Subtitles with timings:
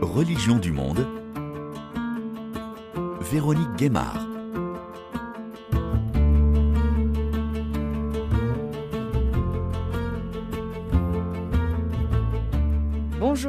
[0.00, 1.06] Religion du monde,
[3.20, 4.27] Véronique Guémard.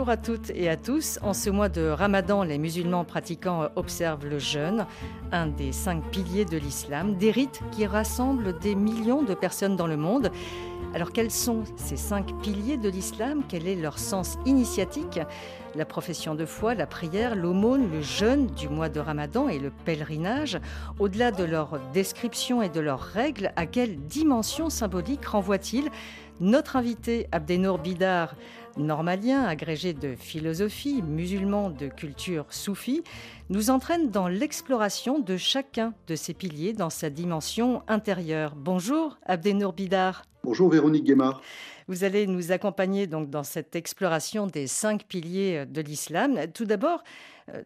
[0.09, 1.19] À toutes et à tous.
[1.21, 4.87] En ce mois de Ramadan, les musulmans pratiquants observent le jeûne,
[5.31, 9.85] un des cinq piliers de l'islam, des rites qui rassemblent des millions de personnes dans
[9.85, 10.31] le monde.
[10.95, 13.43] Alors quels sont ces cinq piliers de l'islam?
[13.47, 15.19] Quel est leur sens initiatique?
[15.75, 19.69] La profession de foi, la prière, l'aumône, le jeûne du mois de Ramadan et le
[19.69, 20.59] pèlerinage,
[20.97, 25.89] au-delà de leur description et de leurs règles, à quelle dimension symbolique renvoient-ils?
[26.39, 28.33] Notre invité Abdenour Bidar
[28.79, 33.03] normalien, agrégé de philosophie, musulman de culture soufie,
[33.49, 38.55] nous entraîne dans l'exploration de chacun de ces piliers dans sa dimension intérieure.
[38.55, 40.23] Bonjour Abdenour Bidar.
[40.43, 41.41] Bonjour Véronique Guémard.
[41.87, 46.39] Vous allez nous accompagner donc dans cette exploration des cinq piliers de l'islam.
[46.53, 47.03] Tout d'abord,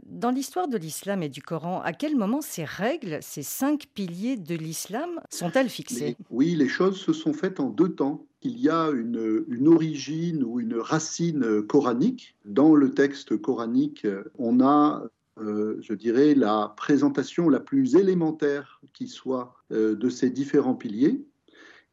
[0.05, 4.37] dans l'histoire de l'islam et du Coran, à quel moment ces règles, ces cinq piliers
[4.37, 6.15] de l'islam, sont-elles fixées?
[6.29, 8.25] Oui, les choses se sont faites en deux temps.
[8.41, 12.35] Il y a une, une, origine ou une racine coranique.
[12.45, 14.05] Dans le texte coranique,
[14.37, 15.03] on a,
[15.39, 21.25] euh, je dirais, la présentation la plus élémentaire qui soit euh, de ces différents piliers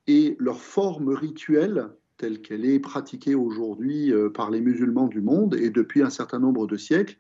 [0.06, 5.55] et leur forme rituelle telle qu'elle est pratiquée aujourd'hui euh, par les musulmans du monde
[5.55, 7.16] et depuis un certain nombre de siècles,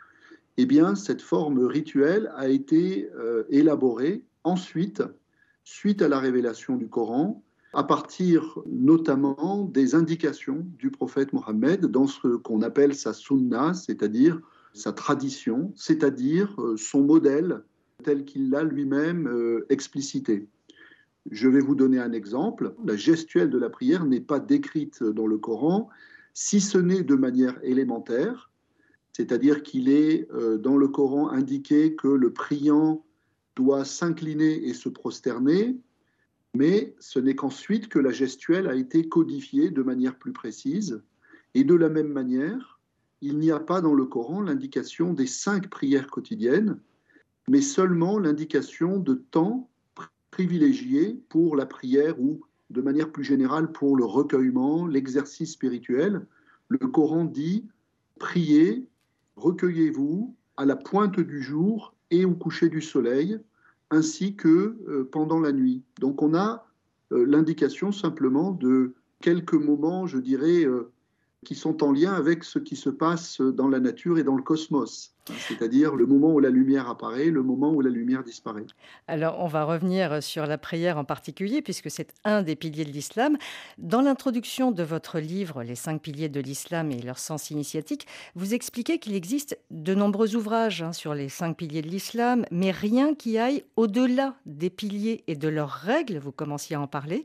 [0.60, 5.02] eh bien, cette forme rituelle a été euh, élaborée ensuite,
[5.64, 12.06] suite à la révélation du Coran, à partir notamment des indications du prophète Mohammed dans
[12.06, 14.40] ce qu'on appelle sa sunna, c'est-à-dire
[14.74, 17.62] sa tradition, c'est-à-dire euh, son modèle
[18.04, 19.30] tel qu'il l'a lui-même
[19.68, 20.48] explicité.
[21.30, 22.74] Je vais vous donner un exemple.
[22.84, 25.90] La gestuelle de la prière n'est pas décrite dans le Coran,
[26.32, 28.49] si ce n'est de manière élémentaire,
[29.12, 33.04] c'est-à-dire qu'il est euh, dans le Coran indiqué que le priant
[33.56, 35.76] doit s'incliner et se prosterner,
[36.54, 41.02] mais ce n'est qu'ensuite que la gestuelle a été codifiée de manière plus précise.
[41.54, 42.80] Et de la même manière,
[43.20, 46.78] il n'y a pas dans le Coran l'indication des cinq prières quotidiennes,
[47.48, 49.68] mais seulement l'indication de temps
[50.30, 52.40] privilégié pour la prière ou
[52.70, 56.24] de manière plus générale pour le recueillement, l'exercice spirituel.
[56.68, 57.66] Le Coran dit
[58.18, 58.86] priez,
[59.36, 63.38] recueillez-vous à la pointe du jour et au coucher du soleil,
[63.90, 65.82] ainsi que euh, pendant la nuit.
[65.98, 66.66] Donc on a
[67.12, 70.90] euh, l'indication simplement de quelques moments, je dirais, euh,
[71.44, 74.42] qui sont en lien avec ce qui se passe dans la nature et dans le
[74.42, 78.66] cosmos, c'est-à-dire le moment où la lumière apparaît, le moment où la lumière disparaît.
[79.08, 82.92] Alors on va revenir sur la prière en particulier, puisque c'est un des piliers de
[82.92, 83.36] l'islam.
[83.78, 88.54] Dans l'introduction de votre livre, Les cinq piliers de l'islam et leur sens initiatique, vous
[88.54, 93.14] expliquez qu'il existe de nombreux ouvrages hein, sur les cinq piliers de l'islam, mais rien
[93.14, 97.24] qui aille au-delà des piliers et de leurs règles, vous commenciez à en parler,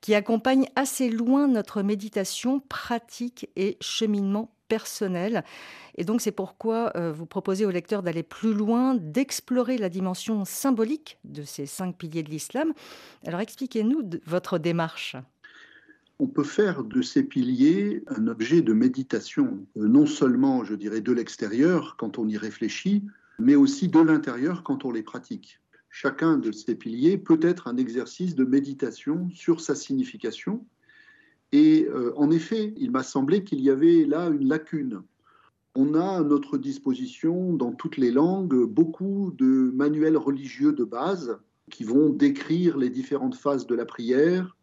[0.00, 5.44] qui accompagnent assez loin notre méditation pratique et cheminement personnel.
[5.96, 10.44] Et donc c'est pourquoi euh, vous proposez au lecteur d'aller plus loin, d'explorer la dimension
[10.44, 12.72] symbolique de ces cinq piliers de l'islam.
[13.26, 15.16] Alors expliquez-nous votre démarche.
[16.20, 21.00] On peut faire de ces piliers un objet de méditation, euh, non seulement, je dirais,
[21.00, 23.04] de l'extérieur quand on y réfléchit,
[23.38, 25.60] mais aussi de l'intérieur quand on les pratique.
[25.90, 30.64] Chacun de ces piliers peut être un exercice de méditation sur sa signification,
[31.54, 35.02] et euh, en effet, il m'a semblé qu'il y avait là une lacune.
[35.76, 41.38] On a à notre disposition, dans toutes les langues, beaucoup de manuels religieux de base
[41.70, 44.56] qui vont décrire les différentes phases de la prière,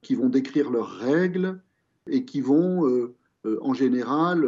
[0.00, 1.60] qui vont décrire leurs règles
[2.08, 4.40] et qui vont, euh, euh, en général,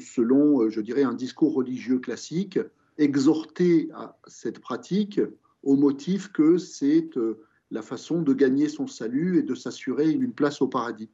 [0.00, 2.58] selon, je dirais, un discours religieux classique,
[2.98, 5.18] exhorter à cette pratique
[5.62, 7.08] au motif que c'est
[7.70, 11.08] la façon de gagner son salut et de s'assurer une place au paradis.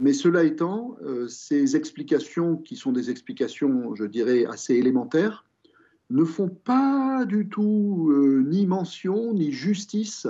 [0.00, 5.44] Mais cela étant, euh, ces explications, qui sont des explications, je dirais, assez élémentaires,
[6.10, 10.26] ne font pas du tout euh, ni mention ni justice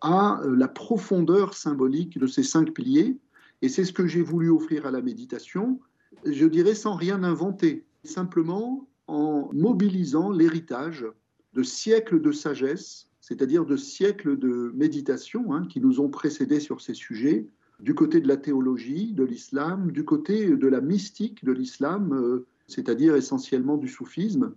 [0.00, 3.16] à euh, la profondeur symbolique de ces cinq piliers.
[3.62, 5.80] Et c'est ce que j'ai voulu offrir à la méditation,
[6.26, 11.06] je dirais sans rien inventer, simplement en mobilisant l'héritage
[11.54, 16.80] de siècles de sagesse, c'est-à-dire de siècles de méditation hein, qui nous ont précédés sur
[16.80, 17.46] ces sujets,
[17.82, 22.46] du côté de la théologie de l'islam, du côté de la mystique de l'islam, euh,
[22.68, 24.54] c'est-à-dire essentiellement du soufisme.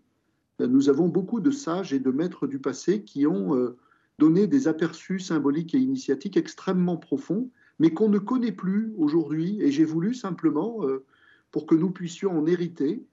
[0.60, 3.76] Nous avons beaucoup de sages et de maîtres du passé qui ont euh,
[4.20, 7.50] donné des aperçus symboliques et initiatiques extrêmement profonds,
[7.80, 9.58] mais qu'on ne connaît plus aujourd'hui.
[9.60, 11.04] Et j'ai voulu simplement, euh,
[11.52, 13.04] pour que nous puissions en hériter,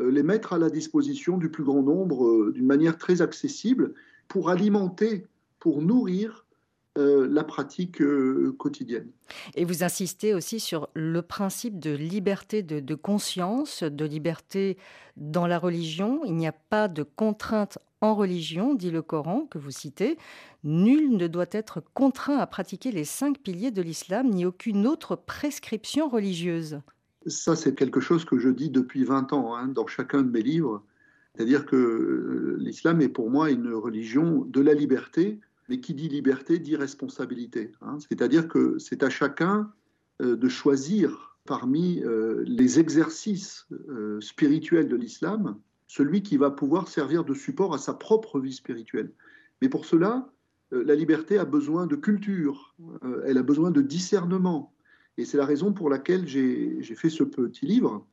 [0.00, 3.94] les mettre à la disposition du plus grand nombre d'une manière très accessible
[4.26, 5.24] pour alimenter,
[5.60, 6.43] pour nourrir
[6.96, 9.08] euh, la pratique euh, quotidienne.
[9.56, 14.78] Et vous insistez aussi sur le principe de liberté de, conscience, de liberté
[15.16, 16.24] dans la religion.
[16.24, 20.18] Il n'y a pas de contrainte en religion, dit le Coran, que vous citez.
[20.62, 25.16] Nul ne doit être contraint à pratiquer les cinq piliers de l'islam, ni aucune autre
[25.16, 26.80] prescription religieuse.
[27.26, 30.42] Ça, c'est quelque chose que je dis depuis 20 ans hein, dans chacun de mes
[30.42, 30.84] livres.
[31.34, 36.08] C'est-à-dire que euh, l'islam est pour moi une religion de la liberté, mais qui dit
[36.08, 37.72] liberté dit responsabilité.
[37.80, 37.98] Hein.
[38.08, 39.72] C'est-à-dire que c'est à chacun
[40.22, 46.88] euh, de choisir parmi euh, les exercices euh, spirituels de l'islam celui qui va pouvoir
[46.88, 49.12] servir de support à sa propre vie spirituelle.
[49.60, 50.28] Mais pour cela,
[50.72, 52.74] la liberté a besoin de culture,
[53.26, 54.74] elle a besoin de discernement.
[55.18, 58.04] Et c'est la raison pour laquelle j'ai fait ce petit livre.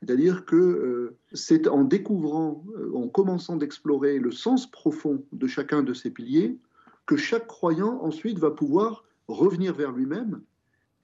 [0.00, 2.64] C'est-à-dire que c'est en découvrant,
[2.94, 6.58] en commençant d'explorer le sens profond de chacun de ces piliers,
[7.06, 10.42] que chaque croyant ensuite va pouvoir revenir vers lui-même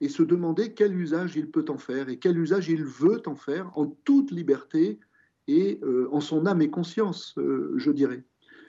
[0.01, 3.35] et se demander quel usage il peut en faire et quel usage il veut en
[3.35, 4.99] faire en toute liberté
[5.47, 8.23] et euh, en son âme et conscience, euh, je dirais.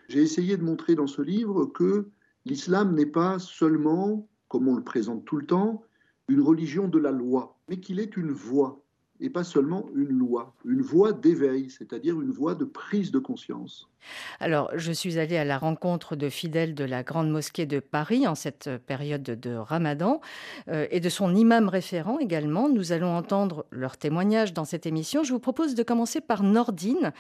[0.09, 2.09] J'ai essayé de montrer dans ce livre que
[2.45, 5.83] l'islam n'est pas seulement, comme on le présente tout le temps,
[6.29, 8.83] une religion de la loi, mais qu'il est une voie
[9.21, 13.89] et pas seulement une loi, une voie d'éveil, c'est-à-dire une voie de prise de conscience.
[14.41, 18.27] Alors, je suis allée à la rencontre de fidèles de la Grande Mosquée de Paris
[18.27, 20.21] en cette période de Ramadan
[20.69, 22.69] euh, et de son imam référent également.
[22.69, 25.25] Nous allons entendre leur témoignage dans cette émission.
[25.25, 27.13] Je vous propose de commencer par Nordine.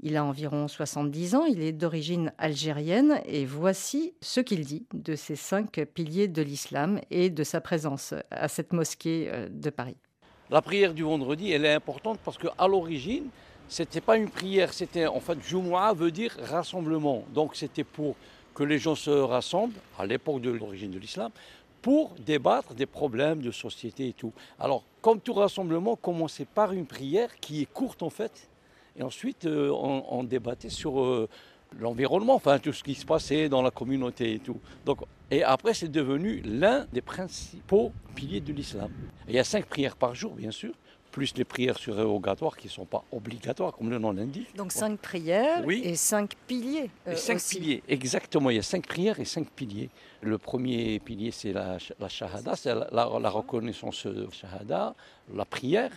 [0.00, 5.14] Il a environ 70 ans, il est d'origine algérienne et voici ce qu'il dit de
[5.14, 9.96] ces cinq piliers de l'islam et de sa présence à cette mosquée euh, de Paris.
[10.52, 13.24] La prière du vendredi, elle est importante parce qu'à l'origine,
[13.70, 17.24] ce n'était pas une prière, c'était en fait Jumu'ah veut dire rassemblement.
[17.32, 18.16] Donc c'était pour
[18.54, 21.30] que les gens se rassemblent, à l'époque de l'origine de l'islam,
[21.80, 24.34] pour débattre des problèmes de société et tout.
[24.60, 28.50] Alors, comme tout rassemblement commençait par une prière qui est courte en fait,
[28.98, 31.30] et ensuite euh, on, débattait sur euh,
[31.80, 34.58] l'environnement, enfin tout ce qui se passait dans la communauté et tout.
[34.84, 34.98] Donc,
[35.30, 38.90] et après, c'est devenu l'un des principaux piliers de l'islam.
[39.28, 40.72] Il y a cinq prières par jour, bien sûr,
[41.10, 44.56] plus les prières surérogatoires qui ne sont pas obligatoires, comme le nom l'indique.
[44.56, 46.90] Donc cinq prières et cinq piliers.
[47.06, 48.50] Euh, cinq piliers, exactement.
[48.50, 49.90] Il y a cinq prières et cinq piliers.
[50.22, 51.78] Le premier pilier, c'est la,
[52.08, 54.94] shahada, c'est la, reconnaissance de shahada,
[55.32, 55.92] la prière,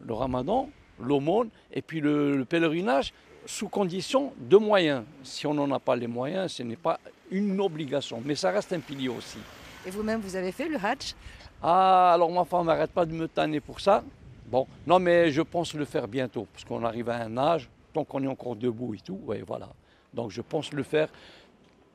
[0.00, 3.12] le ramadan, l'aumône et puis le pèlerinage
[3.46, 5.04] sous condition de moyens.
[5.22, 6.98] Si on n'en a pas les moyens, ce n'est pas
[7.30, 9.38] une obligation, mais ça reste un pilier aussi.
[9.86, 11.14] Et vous-même, vous avez fait le hatch
[11.62, 14.02] Ah, alors ma femme n'arrête pas de me tanner pour ça.
[14.46, 18.04] Bon, non, mais je pense le faire bientôt, parce qu'on arrive à un âge, tant
[18.04, 19.68] qu'on est encore debout et tout, ouais, voilà.
[20.12, 21.08] Donc je pense le faire,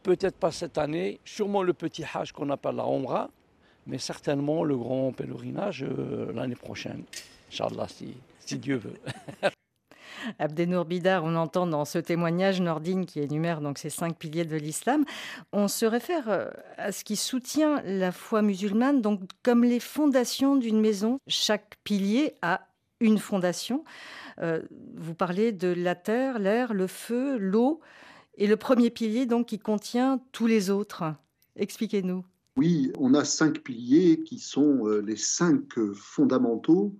[0.03, 3.29] peut-être pas cette année, sûrement le petit hajj qu'on appelle la Omra,
[3.87, 7.03] mais certainement le grand pèlerinage euh, l'année prochaine.
[7.51, 8.99] Inch'Allah, si, si Dieu veut.
[10.39, 14.55] Abdenour Bidar, on entend dans ce témoignage Nordine qui énumère donc ces cinq piliers de
[14.55, 15.05] l'islam.
[15.51, 20.55] On se réfère euh, à ce qui soutient la foi musulmane, donc comme les fondations
[20.55, 21.19] d'une maison.
[21.27, 22.67] Chaque pilier a
[22.99, 23.83] une fondation.
[24.41, 24.61] Euh,
[24.95, 27.79] vous parlez de la terre, l'air, le feu, l'eau,
[28.35, 31.03] et le premier pilier donc qui contient tous les autres.
[31.55, 32.25] Expliquez-nous.
[32.55, 36.95] Oui, on a cinq piliers qui sont euh, les cinq fondamentaux,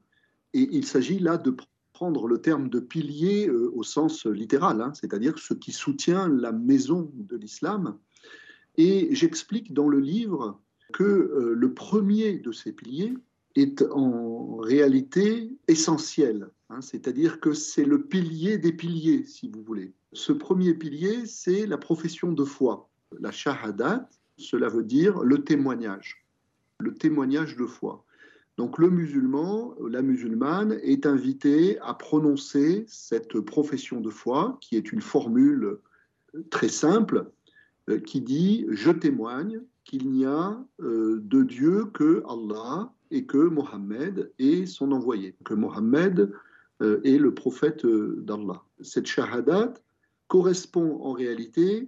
[0.53, 1.51] et il s'agit là de
[1.99, 6.53] prendre le terme de pilier euh, au sens littéral, hein, c'est-à-dire ce qui soutient la
[6.53, 7.97] maison de l'islam.
[8.77, 10.61] Et j'explique dans le livre
[10.93, 13.15] que euh, le premier de ces piliers
[13.55, 19.91] est en réalité essentiel, hein, c'est-à-dire que c'est le pilier des piliers, si vous voulez.
[20.13, 22.89] Ce premier pilier, c'est la profession de foi.
[23.19, 26.25] La shahadat, cela veut dire le témoignage,
[26.77, 28.05] le témoignage de foi.
[28.59, 34.91] Donc le musulman, la musulmane est invité à prononcer cette profession de foi, qui est
[34.91, 35.77] une formule
[36.49, 37.31] très simple,
[37.89, 43.37] euh, qui dit Je témoigne qu'il n'y a euh, de Dieu que Allah et que
[43.37, 46.29] Mohammed est son envoyé, que Mohammed
[46.81, 48.61] euh, est le prophète d'Allah.
[48.81, 49.73] Cette shahadat
[50.27, 51.87] correspond en réalité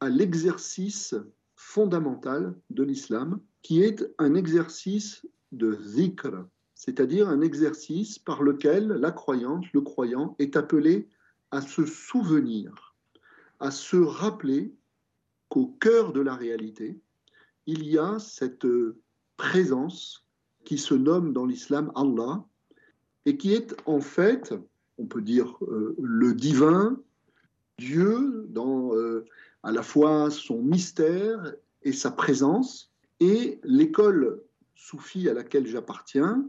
[0.00, 1.14] à l'exercice
[1.54, 5.22] fondamental de l'islam, qui est un exercice
[5.52, 11.08] de zikr, c'est-à-dire un exercice par lequel la croyante, le croyant, est appelé
[11.50, 12.94] à se souvenir,
[13.60, 14.72] à se rappeler
[15.48, 17.00] qu'au cœur de la réalité,
[17.66, 18.66] il y a cette
[19.36, 20.24] présence
[20.64, 22.44] qui se nomme dans l'islam Allah
[23.24, 24.54] et qui est en fait
[24.98, 27.00] on peut dire, euh, le divin,
[27.78, 29.24] Dieu, dans euh,
[29.62, 32.92] à la fois son mystère et sa présence.
[33.20, 34.42] Et l'école
[34.78, 36.48] soufie à laquelle j'appartiens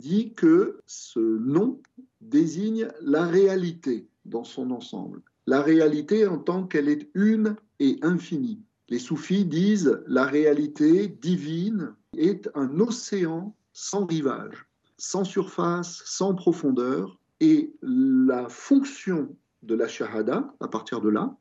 [0.00, 1.80] dit que ce nom
[2.20, 5.22] désigne la réalité dans son ensemble.
[5.46, 8.62] La réalité en tant qu'elle est une et infinie.
[8.88, 17.18] Les soufis disent la réalité divine est un océan sans rivage, sans surface, sans profondeur,
[17.40, 21.34] et la fonction de la shahada, à partir de là,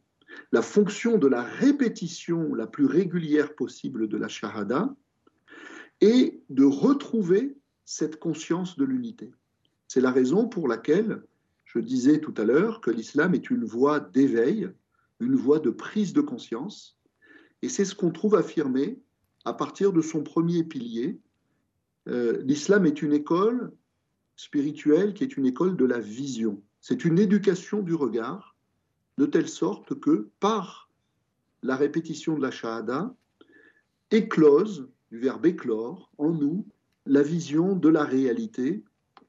[0.51, 4.95] la fonction de la répétition la plus régulière possible de la shahada,
[6.01, 9.31] est de retrouver cette conscience de l'unité.
[9.87, 11.23] C'est la raison pour laquelle
[11.65, 14.69] je disais tout à l'heure que l'islam est une voie d'éveil,
[15.19, 16.97] une voie de prise de conscience,
[17.61, 18.99] et c'est ce qu'on trouve affirmé
[19.45, 21.19] à partir de son premier pilier.
[22.07, 23.71] Euh, l'islam est une école
[24.35, 26.61] spirituelle qui est une école de la vision.
[26.81, 28.55] C'est une éducation du regard,
[29.17, 30.89] de telle sorte que par
[31.61, 33.13] la répétition de la shahada,
[34.11, 36.65] éclose, du verbe éclore, en nous,
[37.05, 38.83] la vision de la réalité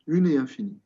[0.07, 0.81] une et infinie.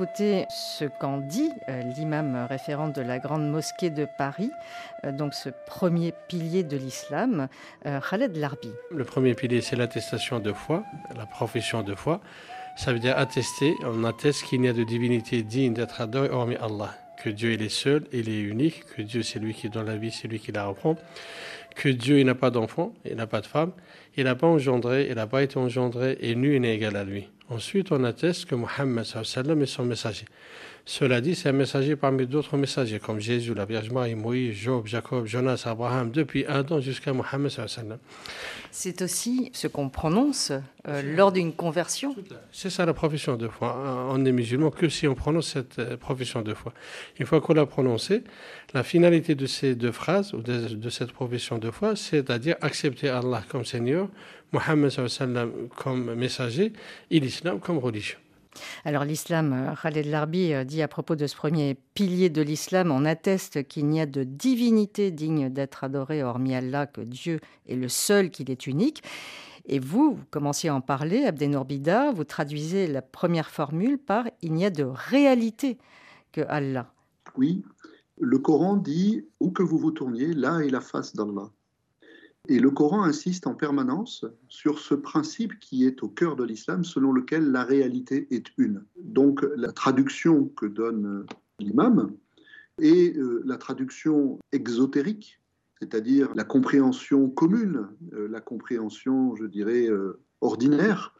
[0.00, 4.50] D'écouter ce qu'en dit euh, l'imam référent de la Grande Mosquée de Paris,
[5.04, 7.48] euh, donc ce premier pilier de l'islam,
[7.84, 8.70] euh, Khaled Larbi.
[8.90, 10.84] Le premier pilier, c'est l'attestation de foi,
[11.16, 12.20] la profession de foi.
[12.76, 16.56] Ça veut dire attester, on atteste qu'il n'y a de divinité digne d'être adoré hormis
[16.56, 19.86] Allah, que Dieu il est seul, il est unique, que Dieu c'est lui qui donne
[19.86, 20.96] la vie, c'est lui qui la reprend,
[21.74, 23.72] que Dieu il n'a pas d'enfant, il n'a pas de femme,
[24.16, 27.28] il n'a pas engendré, il n'a pas été engendré et nul n'est égal à lui.
[27.50, 30.24] Ensuite, on atteste que Mohammed est son messager.
[30.86, 34.86] Cela dit, c'est un messager parmi d'autres messagers, comme Jésus, la Vierge Marie, Moïse, Job,
[34.86, 37.52] Jacob, Jonas, Abraham, depuis Adam jusqu'à Mohammed.
[38.70, 40.52] C'est aussi ce qu'on prononce
[40.88, 42.14] euh, lors d'une conversion.
[42.52, 44.08] C'est ça la profession de foi.
[44.10, 46.72] On est musulman que si on prononce cette euh, profession de foi.
[47.18, 48.22] Une fois qu'on l'a prononcée,
[48.72, 53.08] la finalité de ces deux phrases, ou de, de cette profession de foi, c'est-à-dire accepter
[53.08, 54.08] Allah comme Seigneur,
[54.52, 54.92] Mohammed
[55.76, 56.72] comme messager
[57.10, 58.18] et l'islam comme religion.
[58.84, 63.04] Alors l'islam, Khaled Larbi euh, dit à propos de ce premier pilier de l'islam, on
[63.04, 67.88] atteste qu'il n'y a de divinité digne d'être adorée hormis Allah, que Dieu est le
[67.88, 69.02] seul, qu'il est unique.
[69.66, 74.24] Et vous, vous commenciez à en parler, Abdenour Bida, vous traduisez la première formule par
[74.42, 75.78] il n'y a de réalité
[76.32, 76.92] que Allah.
[77.36, 77.62] Oui,
[78.18, 81.50] le Coran dit où que vous vous tourniez, là est la face d'Allah.
[82.50, 86.82] Et le Coran insiste en permanence sur ce principe qui est au cœur de l'islam,
[86.82, 88.84] selon lequel la réalité est une.
[88.98, 91.26] Donc la traduction que donne
[91.60, 92.12] l'imam
[92.80, 95.40] est euh, la traduction exotérique,
[95.78, 101.14] c'est-à-dire la compréhension commune, euh, la compréhension, je dirais, euh, ordinaire,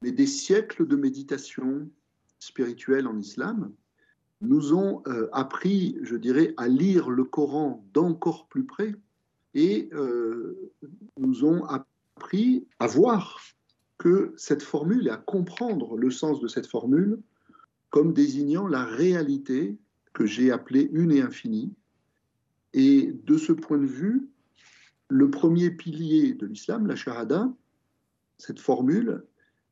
[0.00, 1.90] mais des siècles de méditation
[2.38, 3.70] spirituelle en islam
[4.40, 8.94] nous ont appris, je dirais, à lire le Coran d'encore plus près
[9.54, 10.70] et euh,
[11.18, 13.40] nous ont appris à voir
[13.98, 17.18] que cette formule et à comprendre le sens de cette formule
[17.90, 19.76] comme désignant la réalité
[20.12, 21.72] que j'ai appelée une et infinie.
[22.72, 24.28] Et de ce point de vue,
[25.08, 27.52] le premier pilier de l'islam, la shahada,
[28.38, 29.24] cette formule,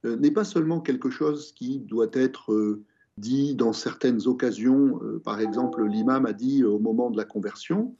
[0.05, 2.83] euh, n'est pas seulement quelque chose qui doit être euh,
[3.19, 7.97] dit dans certaines occasions, par exemple l'imam a dit au moment de la conversion,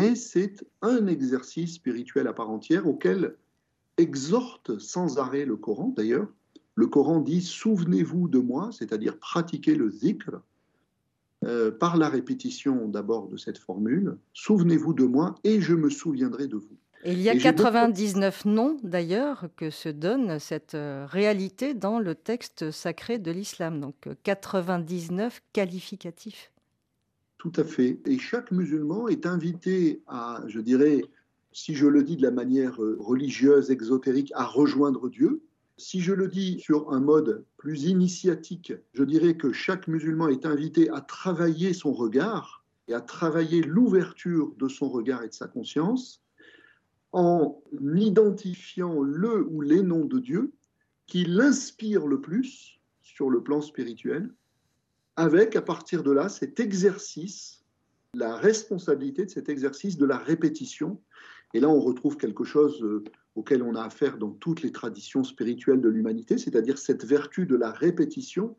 [0.00, 3.36] mais c'est un exercice spirituel à part entière auquel
[3.96, 6.28] exhorte sans arrêt le Coran d'ailleurs.
[6.74, 10.40] Le Coran dit Souvenez-vous de moi, c'est-à-dire pratiquez le zikr,
[11.44, 16.46] euh, par la répétition d'abord de cette formule Souvenez-vous de moi et je me souviendrai
[16.46, 16.76] de vous.
[17.04, 22.14] Et il y a 99 noms d'ailleurs que se donne cette euh, réalité dans le
[22.14, 26.50] texte sacré de l'islam, donc 99 qualificatifs.
[27.44, 28.00] Tout à fait.
[28.06, 31.02] Et chaque musulman est invité à, je dirais,
[31.52, 35.42] si je le dis de la manière euh, religieuse, exotérique, à rejoindre Dieu.
[35.76, 40.46] Si je le dis sur un mode plus initiatique, je dirais que chaque musulman est
[40.46, 45.46] invité à travailler son regard et à travailler l'ouverture de son regard et de sa
[45.46, 46.22] conscience
[47.12, 47.60] en
[47.94, 50.50] identifiant le ou les noms de Dieu
[51.06, 54.30] qui l'inspirent le plus sur le plan spirituel
[55.16, 57.64] avec à partir de là cet exercice,
[58.14, 61.00] la responsabilité de cet exercice de la répétition.
[61.52, 63.04] Et là, on retrouve quelque chose euh,
[63.34, 67.56] auquel on a affaire dans toutes les traditions spirituelles de l'humanité, c'est-à-dire cette vertu de
[67.56, 68.56] la répétition.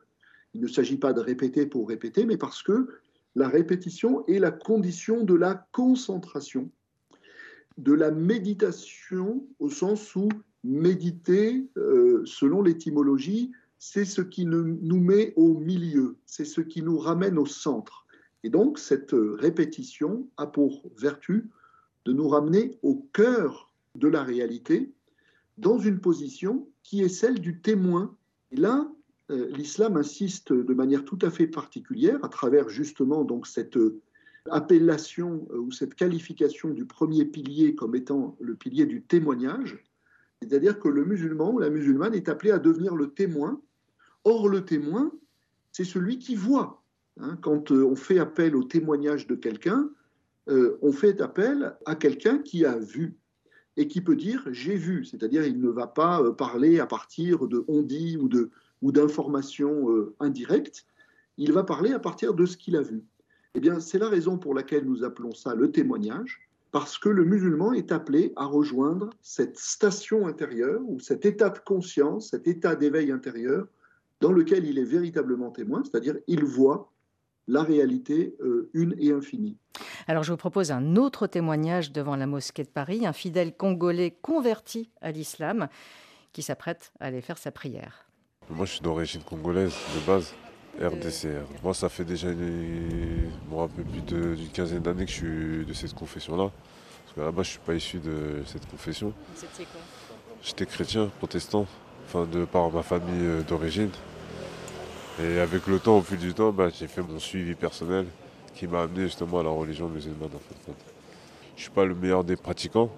[0.54, 2.88] Il ne s'agit pas de répéter pour répéter, mais parce que
[3.36, 6.70] la répétition est la condition de la concentration,
[7.78, 10.30] de la méditation au sens où
[10.64, 16.98] méditer, euh, selon l'étymologie, c'est ce qui nous met au milieu, c'est ce qui nous
[16.98, 18.05] ramène au centre.
[18.44, 21.50] Et donc cette répétition a pour vertu
[22.05, 24.91] de nous ramener au cœur de la réalité
[25.58, 28.15] dans une position qui est celle du témoin.
[28.51, 28.89] Et là,
[29.32, 33.79] euh, l'islam insiste de manière tout à fait particulière, à travers justement donc cette
[34.51, 39.84] appellation euh, ou cette qualification du premier pilier comme étant le pilier du témoignage,
[40.42, 43.62] c'est-à-dire que le musulman ou la musulmane est appelé à devenir le témoin.
[44.24, 45.12] Or, le témoin,
[45.72, 46.82] c'est celui qui voit.
[47.18, 47.38] Hein.
[47.42, 49.89] quand euh, on fait appel au témoignage de quelqu'un,
[50.48, 53.18] on fait appel à quelqu'un qui a vu
[53.77, 57.65] et qui peut dire j'ai vu, c'est-à-dire il ne va pas parler à partir de
[57.68, 58.51] on dit ou de
[58.82, 60.86] ou d'informations euh, indirectes,
[61.38, 63.04] il va parler à partir de ce qu'il a vu.
[63.56, 67.24] Eh bien, c'est la raison pour laquelle nous appelons ça le témoignage, parce que le
[67.24, 72.75] musulman est appelé à rejoindre cette station intérieure ou cet état de conscience, cet état
[72.75, 73.65] d'éveil intérieur
[74.20, 76.91] dans lequel il est véritablement témoin, c'est-à-dire il voit
[77.48, 79.55] la réalité euh, une et infinie.
[80.08, 84.12] Alors je vous propose un autre témoignage devant la mosquée de Paris, un fidèle congolais
[84.12, 85.70] converti à l'islam
[86.34, 88.05] qui s'apprête à aller faire sa prière.
[88.50, 90.36] Moi, je suis d'origine congolaise de base,
[90.82, 91.46] RDCR.
[91.63, 95.74] Moi, ça fait déjà une, un peu plus d'une quinzaine d'années que je suis de
[95.74, 96.51] cette confession-là.
[97.03, 99.13] Parce que là-bas, je ne suis pas issu de cette confession.
[99.36, 99.82] C'était quoi?
[100.44, 101.65] J'étais chrétien, protestant,
[102.05, 103.89] enfin, de par ma famille euh, d'origine.
[105.22, 108.05] Et avec le temps, au fil du temps, bah, j'ai fait mon suivi personnel
[108.54, 110.30] qui m'a amené justement à la religion musulmane.
[110.36, 110.73] En fait.
[111.56, 112.91] Je ne suis pas le meilleur des pratiquants,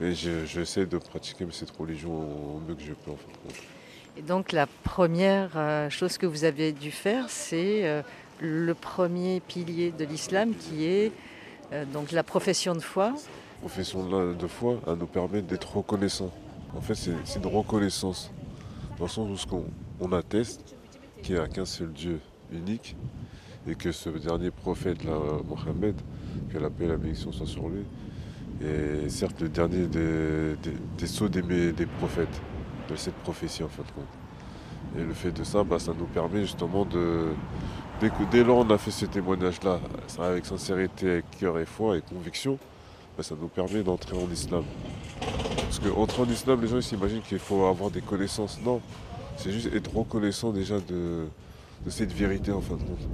[0.00, 3.10] mais j'essaie de pratiquer cette religion au mieux que je peux.
[3.10, 3.77] En fait.
[4.18, 8.02] Et donc la première euh, chose que vous avez dû faire, c'est euh,
[8.40, 11.12] le premier pilier de l'islam qui est
[11.72, 13.10] euh, donc la profession de foi.
[13.10, 16.32] La profession de foi, elle nous permet d'être reconnaissant.
[16.76, 18.32] En fait, c'est une reconnaissance.
[18.98, 19.64] Dans le sens où
[20.00, 20.74] on, atteste
[21.22, 22.18] qu'il n'y a qu'un seul Dieu
[22.52, 22.96] unique
[23.68, 24.98] et que ce dernier prophète,
[25.48, 25.94] Mohammed,
[26.52, 27.84] que la paix et la bénédiction soient sur lui,
[28.66, 32.40] est certes le dernier des, des, des sceaux des, des prophètes
[32.88, 34.98] de cette prophétie en fin de compte.
[34.98, 37.28] Et le fait de ça, bah, ça nous permet justement de.
[38.00, 39.80] Dès, dès lors on a fait ce témoignage-là,
[40.18, 42.58] avec sincérité, avec cœur et foi et conviction,
[43.16, 44.64] bah, ça nous permet d'entrer en islam.
[45.60, 48.58] Parce qu'entrer en islam, les gens s'imaginent qu'il faut avoir des connaissances.
[48.64, 48.80] Non,
[49.36, 51.26] c'est juste être reconnaissant déjà de,
[51.88, 53.08] cette vérité en fin de compte.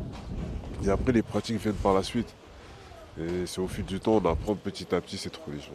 [0.84, 2.32] Et après, les pratiques viennent par la suite.
[3.18, 5.74] Et c'est au fil du temps, on apprend petit à petit cette religion.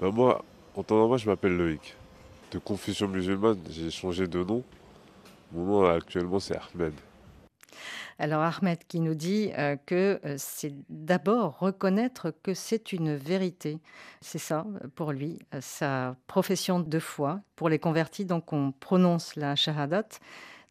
[0.00, 0.44] Ben moi,
[0.76, 1.96] en temps normal, je m'appelle Loïc
[2.52, 4.62] de confession musulmane, j'ai changé de nom.
[5.52, 6.92] Mon nom actuellement c'est Ahmed.
[8.18, 13.80] Alors Ahmed qui nous dit euh, que euh, c'est d'abord reconnaître que c'est une vérité.
[14.20, 17.40] C'est ça pour lui, euh, sa profession de foi.
[17.56, 20.08] Pour les convertis, donc on prononce la shahadat,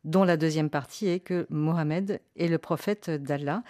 [0.04, 3.64] dont la deuxième partie est que Mohammed est le prophète d'Allah.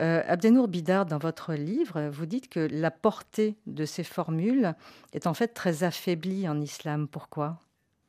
[0.00, 4.74] Euh, Abdenour Bidar, dans votre livre, vous dites que la portée de ces formules
[5.12, 7.06] est en fait très affaiblie en islam.
[7.08, 7.60] Pourquoi?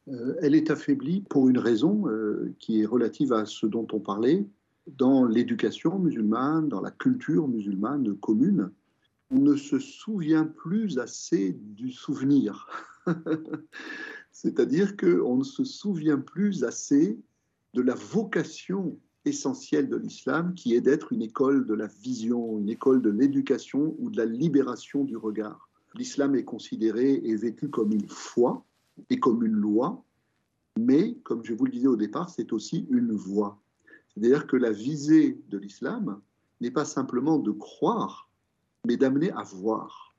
[0.07, 3.99] Euh, Elle est affaiblie pour une raison euh, qui est relative à ce dont on
[3.99, 4.45] parlait.
[4.87, 8.71] Dans l'éducation musulmane, dans la culture musulmane commune,
[9.29, 12.67] on ne se souvient plus assez du souvenir.
[14.31, 17.19] C'est-à-dire qu'on ne se souvient plus assez
[17.73, 22.69] de la vocation essentiel de l'islam, qui est d'être une école de la vision, une
[22.69, 25.69] école de l'éducation ou de la libération du regard.
[25.95, 28.65] L'islam est considéré et vécu comme une foi
[29.09, 30.03] et comme une loi,
[30.77, 33.61] mais, comme je vous le disais au départ, c'est aussi une voie.
[34.09, 36.19] C'est-à-dire que la visée de l'islam
[36.61, 38.29] n'est pas simplement de croire,
[38.85, 40.12] mais d'amener à voir.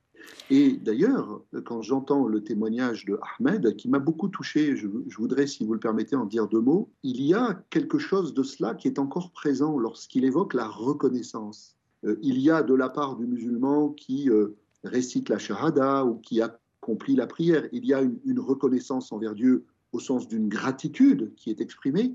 [0.51, 5.65] Et d'ailleurs, quand j'entends le témoignage de Ahmed, qui m'a beaucoup touché, je, voudrais, si
[5.65, 8.89] vous le permettez, en dire deux mots, il y a quelque chose de cela qui
[8.89, 11.77] est encore présent lorsqu'il évoque la reconnaissance.
[12.05, 16.17] Euh, il y a de la part du musulman qui euh, récite la shahada ou
[16.17, 20.49] qui accomplit la prière, il y a une, une reconnaissance envers Dieu au sens d'une
[20.49, 22.15] gratitude qui est exprimée,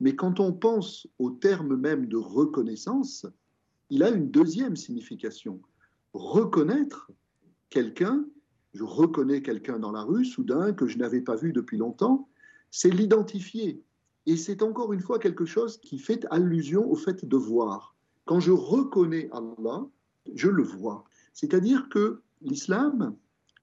[0.00, 3.26] mais quand on pense au terme même de reconnaissance,
[3.90, 5.60] il a une deuxième signification.
[6.12, 7.10] Reconnaître,
[7.70, 8.24] quelqu'un,
[8.74, 12.28] je reconnais quelqu'un dans la rue, soudain, que je n'avais pas vu depuis longtemps,
[12.70, 13.82] c'est l'identifier.
[14.26, 17.96] Et c'est encore une fois quelque chose qui fait allusion au fait de voir.
[18.26, 19.86] Quand je reconnais Allah,
[20.34, 21.04] je le vois.
[21.32, 23.16] C'est-à-dire que l'islam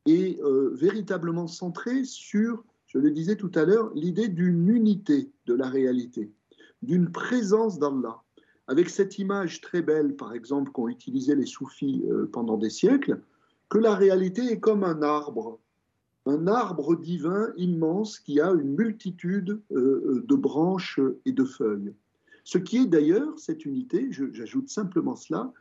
[0.07, 5.53] est euh, véritablement centré sur, je le disais tout à l'heure, l'idée d'une unité de
[5.53, 6.31] la réalité,
[6.81, 8.21] d'une présence d'Allah.
[8.67, 13.21] Avec cette image très belle, par exemple, qu'ont utilisé les soufis euh, pendant des siècles,
[13.69, 15.59] que la réalité est comme un arbre,
[16.25, 21.93] un arbre divin immense qui a une multitude euh, de branches et de feuilles.
[22.43, 25.51] Ce qui est d'ailleurs, cette unité, j'ajoute simplement cela,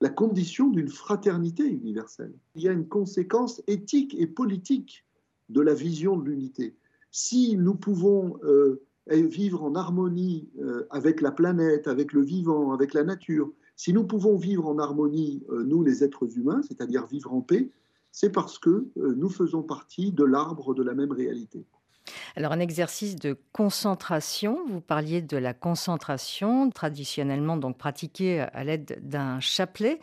[0.00, 2.32] la condition d'une fraternité universelle.
[2.54, 5.04] Il y a une conséquence éthique et politique
[5.48, 6.76] de la vision de l'unité.
[7.10, 12.94] Si nous pouvons euh, vivre en harmonie euh, avec la planète, avec le vivant, avec
[12.94, 17.32] la nature, si nous pouvons vivre en harmonie, euh, nous les êtres humains, c'est-à-dire vivre
[17.32, 17.70] en paix,
[18.10, 21.64] c'est parce que nous faisons partie de l'arbre de la même réalité.
[22.36, 28.98] Alors un exercice de concentration, vous parliez de la concentration, traditionnellement donc pratiquée à l'aide
[29.02, 30.00] d'un chapelet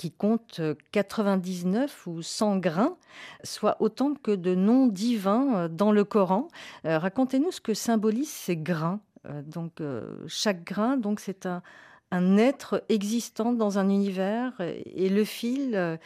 [0.00, 2.96] qui compte 99 ou 100 grains,
[3.44, 6.48] soit autant que de noms divins euh, dans le Coran.
[6.86, 9.00] Euh, racontez-nous ce que symbolisent ces grains.
[9.26, 9.82] Euh, donc
[10.26, 11.62] chaque grain, donc c'est un,
[12.10, 15.98] un, être existant dans un univers et le fil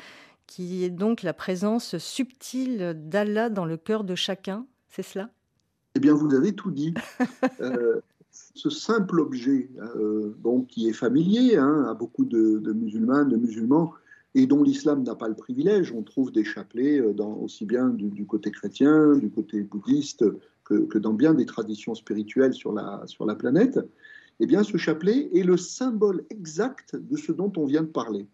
[0.47, 4.67] qui est donc la présence subtile d'Allah dans le cœur de chacun.
[4.89, 5.31] C'est cela?
[5.95, 6.95] Eh bien, vous avez tout dit.
[7.61, 8.01] Euh,
[8.55, 13.93] ce simple objet, euh, donc, qui est familier hein, à beaucoup de, musulmans, de musulmans,
[14.35, 15.93] et dont l'islam n'a pas le privilège.
[15.93, 20.25] On trouve des chapelets euh, dans, aussi bien du, côté chrétien, du côté bouddhiste,
[20.65, 23.79] que, dans bien des traditions spirituelles sur la, sur la planète.
[24.41, 28.27] Eh bien, ce chapelet est le symbole exact de ce dont on vient de parler.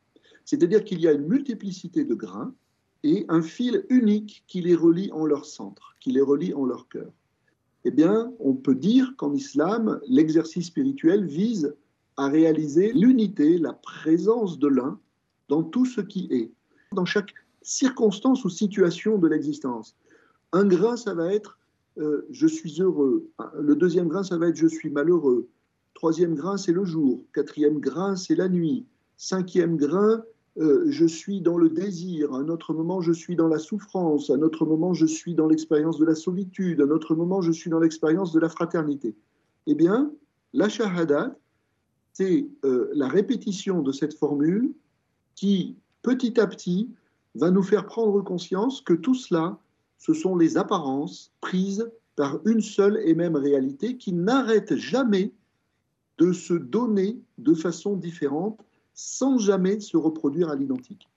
[0.45, 2.55] C'est-à-dire qu'il y a une multiplicité de grains
[3.03, 6.89] et un fil unique qui les relie en leur centre, qui les relie en leur
[6.89, 7.13] cœur.
[7.85, 11.75] Eh bien, on peut dire qu'en islam, l'exercice spirituel vise
[12.17, 14.99] à réaliser l'unité, la présence de l'un
[15.49, 16.51] dans tout ce qui est,
[16.93, 17.33] dans chaque
[17.63, 19.97] circonstance ou situation de l'existence.
[20.53, 21.59] Un grain, ça va être
[21.99, 23.29] euh, je suis heureux.
[23.59, 25.49] Le deuxième grain, ça va être je suis malheureux.
[26.01, 27.21] Troisième grain, c'est le jour.
[27.35, 28.87] Quatrième grain, c'est la nuit.
[29.19, 30.23] Cinquième grain,
[30.57, 34.41] euh, je suis dans le désir, un autre moment je suis dans la souffrance, un
[34.41, 37.81] autre moment je suis dans l'expérience de la solitude, un autre moment je suis dans
[37.81, 39.15] l'expérience de la fraternité.
[39.67, 40.11] Eh bien,
[40.55, 41.37] la shahada,
[42.15, 44.73] c'est euh, la répétition de cette formule
[45.35, 46.89] qui, petit à petit,
[47.35, 49.59] va nous faire prendre conscience que tout cela,
[49.99, 55.35] ce sont les apparences prises par une seule et même réalité qui n'arrête jamais
[56.21, 58.61] de se donner de façon différente
[58.95, 61.09] sans jamais se reproduire à l'identique.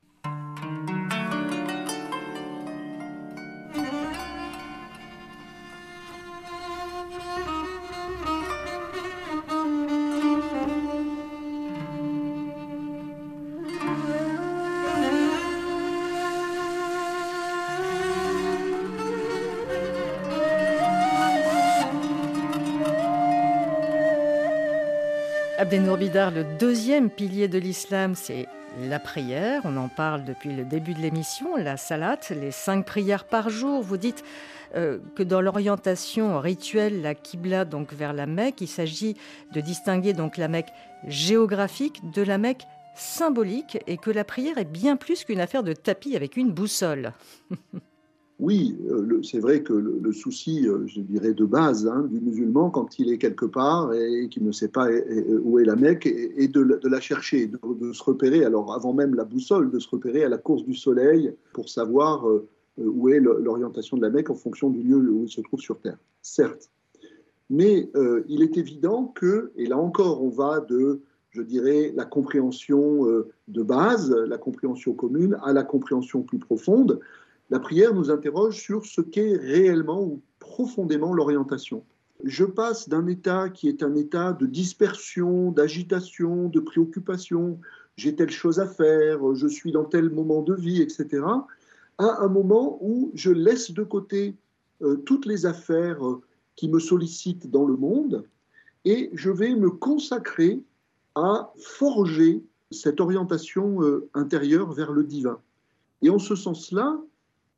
[25.73, 28.45] Abdenour Bidar, le deuxième pilier de l'islam, c'est
[28.79, 29.63] la prière.
[29.65, 33.81] On en parle depuis le début de l'émission, la salat, les cinq prières par jour.
[33.81, 34.23] Vous dites
[34.75, 39.17] euh, que dans l'orientation rituelle, la Qibla, donc vers la Mecque, il s'agit
[39.51, 40.71] de distinguer donc la Mecque
[41.07, 45.73] géographique de la Mecque symbolique et que la prière est bien plus qu'une affaire de
[45.73, 47.13] tapis avec une boussole.
[48.39, 52.71] oui, euh, c'est vrai que le, souci, euh, je dirais, de base hein, du musulman,
[52.71, 54.89] quand il est quelque part et, qu'il ne sait pas
[55.43, 59.23] où est la Mecque, est de, la chercher, de, se repérer, alors avant même la
[59.23, 63.97] boussole, de se repérer à la course du soleil pour savoir euh, où est l'orientation
[63.97, 65.97] de la Mecque en fonction du lieu où il se trouve sur Terre.
[66.21, 66.69] Certes.
[67.49, 67.89] Mais
[68.29, 73.05] il est évident que, et là encore, on va de, je dirais, la compréhension
[73.47, 76.99] de base, la compréhension commune, à la compréhension plus profonde
[77.53, 81.83] la prière nous interroge sur ce qu'est réellement ou profondément l'orientation.
[82.23, 87.59] Je passe d'un état qui est un état de dispersion, d'agitation, de préoccupation,
[87.95, 91.23] j'ai telle chose à faire, je suis dans tel moment de vie, etc.,
[91.99, 94.35] à un moment où je laisse de côté
[94.81, 96.23] euh, toutes les affaires euh,
[96.55, 98.23] qui me sollicitent dans le monde
[98.83, 100.59] et je vais me consacrer
[101.13, 105.37] à forger cette orientation euh, intérieure vers le divin.
[106.01, 106.99] Et en ce sens-là,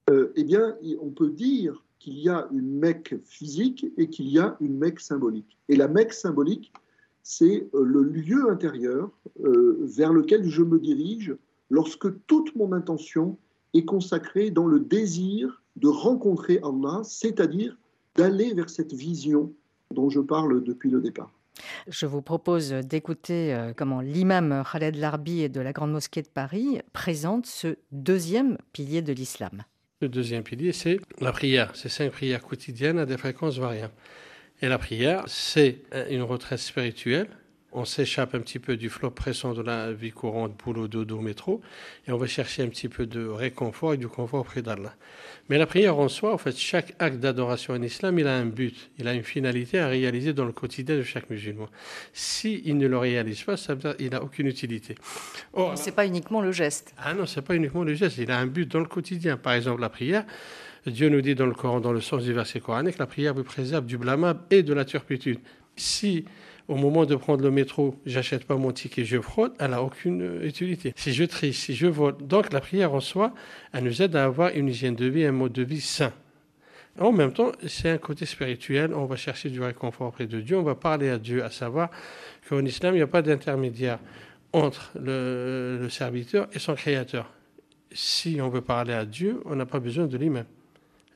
[0.09, 4.37] euh, eh bien, on peut dire qu'il y a une Mecque physique et qu'il y
[4.37, 5.57] a une Mecque symbolique.
[5.67, 6.71] Et la Mecque symbolique,
[7.23, 9.09] c'est euh, le lieu intérieur
[9.43, 11.35] euh, vers lequel je me dirige
[11.71, 13.37] lorsque toute mon intention
[13.73, 17.75] est consacrée dans le désir de rencontrer Allah, c'est-à-dire
[18.15, 19.51] d'aller vers cette vision
[19.91, 21.31] dont je parle depuis le départ.
[21.87, 27.45] Je vous propose d'écouter comment l'imam Khaled Larbi de la Grande Mosquée de Paris présente
[27.45, 29.63] ce deuxième pilier de l'islam.
[30.05, 31.71] Le deuxième pilier, c'est la prière.
[31.73, 33.95] C'est cinq prières quotidiennes à des fréquences variables.
[34.61, 35.79] Et la prière, c'est
[36.11, 37.27] une retraite spirituelle
[37.75, 41.61] on s'échappe un petit peu du flot pressant de la vie courante, boulot, dodo, métro,
[42.07, 44.95] et on va chercher un petit peu de réconfort et du confort auprès d'Allah.
[45.49, 48.45] Mais la prière en soi, en fait, chaque acte d'adoration en islam, il a un
[48.45, 51.67] but, il a une finalité à réaliser dans le quotidien de chaque musulman.
[52.13, 54.95] S'il ne le réalise pas, ça veut dire qu'il n'a aucune utilité.
[55.55, 56.95] Ce n'est pas uniquement le geste.
[56.97, 59.35] Ah non, c'est pas uniquement le geste, il a un but dans le quotidien.
[59.35, 60.25] Par exemple, la prière,
[60.87, 63.43] Dieu nous dit dans le Coran, dans le sens du verset coranique, la prière vous
[63.43, 65.39] préserve du blâmable et de la turpitude.
[65.75, 66.23] Si
[66.67, 70.21] au moment de prendre le métro, j'achète pas mon ticket, je fraude, elle n'a aucune
[70.21, 70.93] euh, utilité.
[70.95, 72.17] Si je triche, si je vole.
[72.21, 73.33] Donc la prière en soi,
[73.73, 76.11] elle nous aide à avoir une hygiène de vie, un mode de vie sain.
[76.99, 80.57] En même temps, c'est un côté spirituel, on va chercher du réconfort auprès de Dieu,
[80.57, 81.89] on va parler à Dieu, à savoir
[82.47, 83.99] qu'en islam, il n'y a pas d'intermédiaire
[84.53, 87.29] entre le, le serviteur et son créateur.
[87.91, 90.45] Si on veut parler à Dieu, on n'a pas besoin de lui-même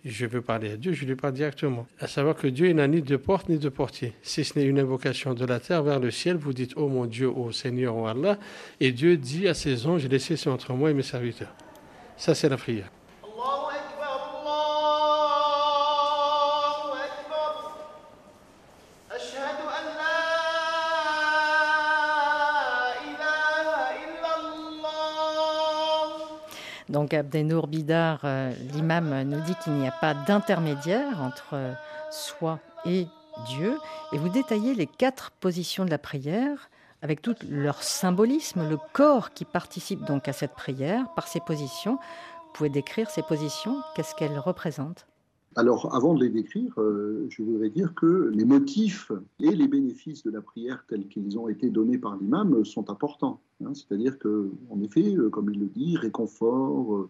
[0.05, 1.87] je veux parler à Dieu, je lui parle directement.
[1.99, 4.13] À savoir que Dieu n'a ni de porte ni de portier.
[4.21, 7.05] Si ce n'est une invocation de la terre vers le ciel, vous dites Oh mon
[7.05, 8.39] Dieu, oh Seigneur, oh Allah.
[8.79, 11.53] Et Dieu dit à ses anges Laissez entre moi et mes serviteurs.
[12.15, 12.89] Ça, c'est la prière.
[26.89, 31.73] Donc Abdenour Bidar, euh, l'imam, nous dit qu'il n'y a pas d'intermédiaire entre euh,
[32.09, 33.07] soi et
[33.45, 33.77] Dieu.
[34.11, 36.69] Et vous détaillez les quatre positions de la prière
[37.01, 41.93] avec tout leur symbolisme, le corps qui participe donc à cette prière par ces positions.
[41.93, 45.05] Vous pouvez décrire ces positions Qu'est-ce qu'elles représentent?
[45.55, 50.23] Alors, avant de les décrire, euh, je voudrais dire que les motifs et les bénéfices
[50.23, 53.41] de la prière tels qu'ils ont été donnés par l'imam sont importants.
[53.65, 53.73] Hein.
[53.73, 57.09] C'est-à-dire que, en effet, euh, comme il le dit, réconfort, euh,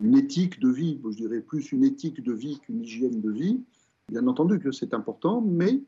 [0.00, 3.60] une éthique de vie, je dirais plus une éthique de vie qu'une hygiène de vie.
[4.08, 5.82] Bien entendu que c'est important, mais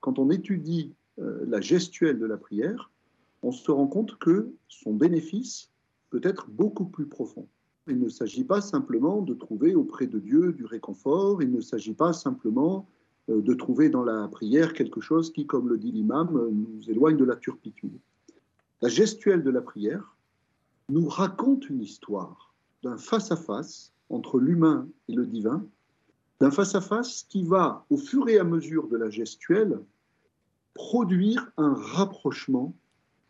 [0.00, 2.92] quand on étudie la gestuelle de la prière,
[3.42, 5.72] on se rend compte que son bénéfice
[6.10, 7.48] peut être beaucoup plus profond.
[7.88, 11.94] Il ne s'agit pas simplement de trouver auprès de Dieu du réconfort, il ne s'agit
[11.94, 12.86] pas simplement
[13.30, 17.16] euh, de trouver dans la prière quelque chose qui, comme le dit l'imam, nous éloigne
[17.16, 17.98] de la turpitude.
[18.82, 20.16] La gestuelle de la prière
[20.90, 25.64] nous raconte une histoire d'un face-à-face entre l'humain et le divin,
[26.40, 29.80] d'un face-à-face qui va, au fur et à mesure de la gestuelle,
[30.74, 32.74] produire un rapprochement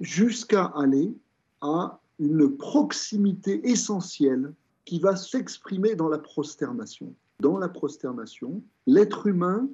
[0.01, 1.16] jusqu'à aller
[1.61, 4.54] à une proximité essentielle
[4.85, 7.14] qui va s'exprimer dans la prosternation.
[7.40, 9.68] Dans la prosternation, l'être humain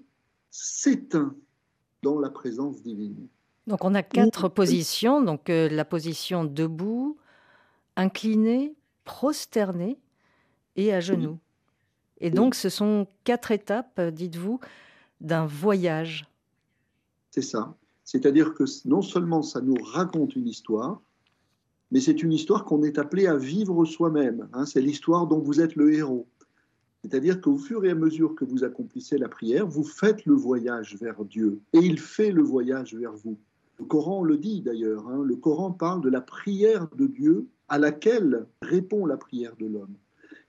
[0.50, 1.34] s'éteint
[2.02, 3.28] dans la présence divine.
[3.66, 7.16] Donc on a quatre positions, donc euh, la position debout,
[7.96, 9.98] incliné, prosterné
[10.76, 11.38] et à genoux.
[12.18, 14.60] Et donc ce sont quatre étapes, dites-vous,
[15.20, 16.26] d'un voyage.
[17.30, 17.74] C'est ça.
[18.04, 21.00] C'est-à-dire que non seulement ça nous raconte une histoire,
[21.94, 24.48] mais c'est une histoire qu'on est appelé à vivre soi-même.
[24.52, 24.66] Hein.
[24.66, 26.26] c'est l'histoire dont vous êtes le héros.
[27.02, 30.96] C'est-à-dire qu'au fur et à mesure que vous accomplissez la prière, vous faites le voyage
[31.00, 33.38] vers Dieu et il fait le voyage vers vous.
[33.78, 35.22] Le Coran le dit d'ailleurs, hein.
[35.22, 39.94] le Coran parle de la prière de Dieu à laquelle répond la prière de l'homme.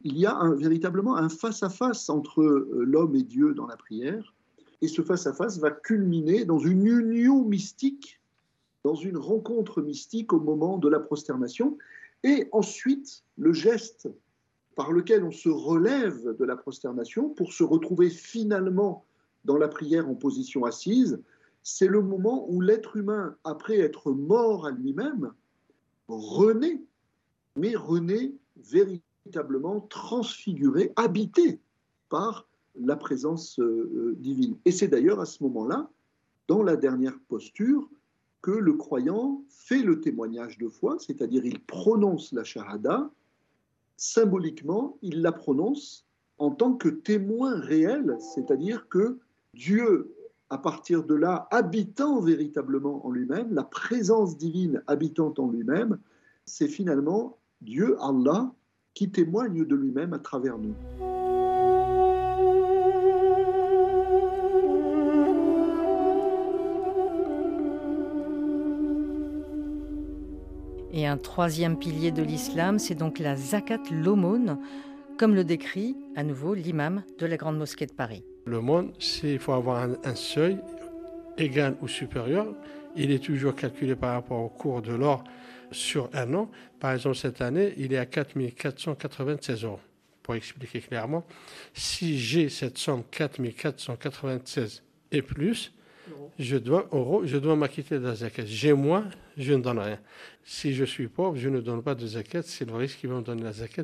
[0.02, 4.34] Il y a un, véritablement un face-à-face entre euh, l'homme et Dieu dans la prière,
[4.82, 8.20] et ce face à -face va culminer dans une union mystique
[8.86, 11.76] dans une rencontre mystique au moment de la prosternation.
[12.24, 14.08] Et ensuite, le geste
[14.76, 19.04] par lequel on se relève de la prosternation pour se retrouver finalement
[19.44, 21.20] dans la prière en position assise,
[21.64, 25.34] c'est le moment où l'être humain, après être mort à lui-même,
[26.08, 26.80] renaît,
[27.56, 31.60] mais renaît véritablement transfiguré, habité
[32.10, 34.58] par la présence euh, divine.
[34.66, 35.90] Et c'est d'ailleurs à ce moment-là,
[36.48, 37.90] dans la dernière posture,
[38.46, 43.10] que le croyant fait le témoignage de foi, c'est-à-dire il prononce la shahada,
[43.98, 46.06] symboliquement, il la prononce
[46.38, 49.18] en tant que témoin réel, c'est-à-dire que
[49.56, 50.14] Dieu,
[50.52, 55.98] à partir de là, habitant véritablement en lui-même, la présence divine habitant en lui-même,
[56.46, 58.54] c'est finalement Dieu, Allah,
[58.94, 60.76] qui témoigne de lui-même à travers nous.
[70.98, 74.58] Et un troisième pilier de l'islam, c'est donc la zakat, l'aumône,
[75.18, 78.24] comme le décrit à nouveau l'imam de la Grande Mosquée de Paris.
[78.46, 80.58] L'aumône, il faut avoir un, seuil
[81.38, 82.48] égal ou supérieur,
[82.96, 85.26] il est toujours calculé par rapport au cours de l'or
[85.70, 86.50] sur un an.
[86.80, 89.82] Par exemple, cette année, il est à 4496 euros.
[90.24, 91.26] Pour expliquer clairement,
[91.74, 94.82] si j'ai cette somme 4496
[95.12, 95.74] et plus,
[96.40, 98.46] je dois, euros, je dois m'acquitter de la zakat.
[98.46, 100.00] J'ai moins, je ne donne rien.
[100.48, 103.16] Si je suis pauvre, je ne donne pas de zakat, c'est le riche qui va
[103.16, 103.84] me donner la zakat.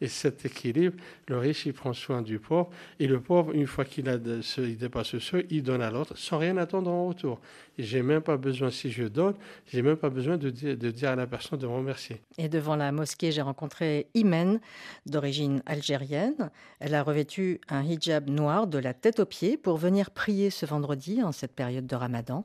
[0.00, 2.70] Et cet équilibre, le riche, il prend soin du pauvre.
[3.00, 6.38] Et le pauvre, une fois qu'il a il dépasse ce il donne à l'autre sans
[6.38, 7.40] rien attendre en retour.
[7.76, 9.34] Et j'ai même pas besoin, si je donne,
[9.66, 12.20] j'ai même pas besoin de dire, de dire à la personne de me remercier.
[12.38, 14.60] Et devant la mosquée, j'ai rencontré Imen,
[15.06, 16.50] d'origine algérienne.
[16.78, 20.66] Elle a revêtu un hijab noir de la tête aux pieds pour venir prier ce
[20.66, 22.44] vendredi en cette période de ramadan.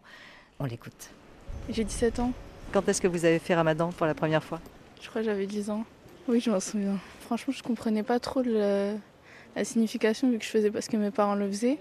[0.60, 1.12] On l'écoute.
[1.70, 2.32] J'ai 17 ans.
[2.72, 4.60] Quand est-ce que vous avez fait Ramadan pour la première fois?
[5.02, 5.84] Je crois que j'avais 10 ans.
[6.28, 6.98] Oui, je m'en souviens.
[7.22, 8.96] Franchement, je comprenais pas trop le,
[9.56, 11.78] la signification vu que je faisais parce que mes parents le faisaient.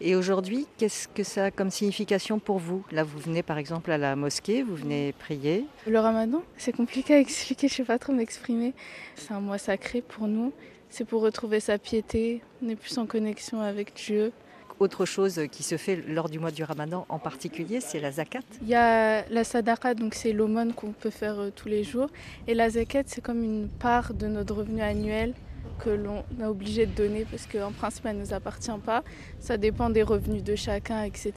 [0.00, 2.84] Et aujourd'hui, qu'est-ce que ça a comme signification pour vous?
[2.90, 5.66] Là, vous venez par exemple à la mosquée, vous venez prier.
[5.86, 8.74] Le ramadan, c'est compliqué à expliquer, je sais pas trop m'exprimer.
[9.14, 10.52] C'est un mois sacré pour nous.
[10.90, 12.42] C'est pour retrouver sa piété.
[12.62, 14.32] On est plus en connexion avec Dieu.
[14.80, 18.40] Autre chose qui se fait lors du mois du ramadan en particulier, c'est la zakat.
[18.62, 22.08] Il y a la sadaqa, donc c'est l'aumône qu'on peut faire euh, tous les jours.
[22.48, 25.34] Et la zakat, c'est comme une part de notre revenu annuel
[25.78, 29.04] que l'on est obligé de donner parce qu'en principe, elle ne nous appartient pas.
[29.38, 31.32] Ça dépend des revenus de chacun, etc.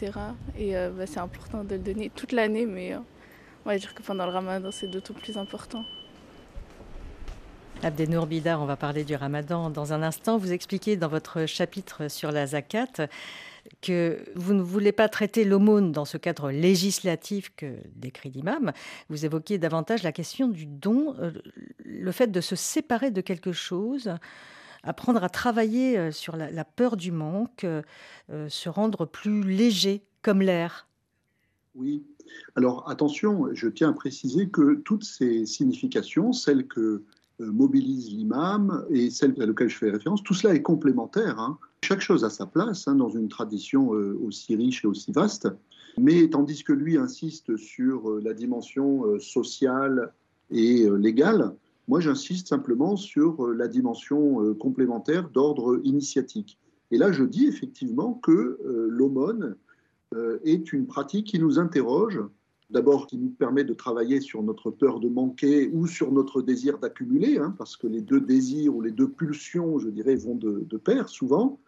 [0.58, 3.00] Et euh, bah, c'est important de le donner toute l'année, mais euh,
[3.66, 5.86] on va dire que pendant le ramadan, c'est d'autant plus important.
[7.84, 10.38] Abdenour Bidar, on va parler du ramadan dans un instant.
[10.38, 13.08] Vous expliquez dans votre chapitre sur la zakat
[13.82, 18.72] que vous ne voulez pas traiter l'aumône dans ce cadre législatif que décrit l'imam.
[19.10, 21.32] Vous évoquez davantage la question du don, euh,
[21.86, 24.12] le fait de se séparer de quelque chose,
[24.84, 27.84] apprendre à travailler euh, sur la, peur du manque, euh,
[28.50, 30.88] se rendre plus léger comme l'air.
[31.76, 32.04] Oui.
[32.56, 37.04] Alors attention, je tiens à préciser que toutes ces significations, celles que
[37.40, 41.40] mobilise l'imam et celle à laquelle je fais référence, tout cela est complémentaire.
[41.40, 41.58] Hein.
[41.84, 45.48] Chaque chose a sa place hein, dans une tradition euh, aussi riche et aussi vaste.
[46.00, 50.14] Mais tandis que lui insiste sur euh, la dimension sociale
[50.50, 51.54] et légale,
[51.88, 56.58] moi j'insiste simplement sur la dimension complémentaire d'ordre initiatique.
[56.92, 58.58] Et là, je dis effectivement que
[58.90, 59.58] l'aumône
[60.46, 62.22] est une pratique qui nous interroge
[62.70, 66.80] D'abord, qui nous permet de travailler sur notre peur de manquer ou sur notre désir
[66.80, 70.78] d'accumuler, hein, parce que les deux désirs ou les deux pulsions, je dirais, vont de,
[70.78, 71.60] pair souvent.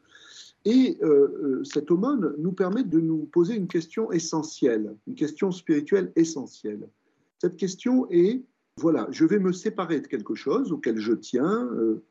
[0.65, 5.51] Et euh, euh, cette aumône nous permet de nous poser une question essentielle, une question
[5.51, 6.89] spirituelle essentielle.
[7.38, 8.43] Cette question est,
[8.75, 12.03] voilà, je vais me séparer de quelque chose auquel je tiens, euh,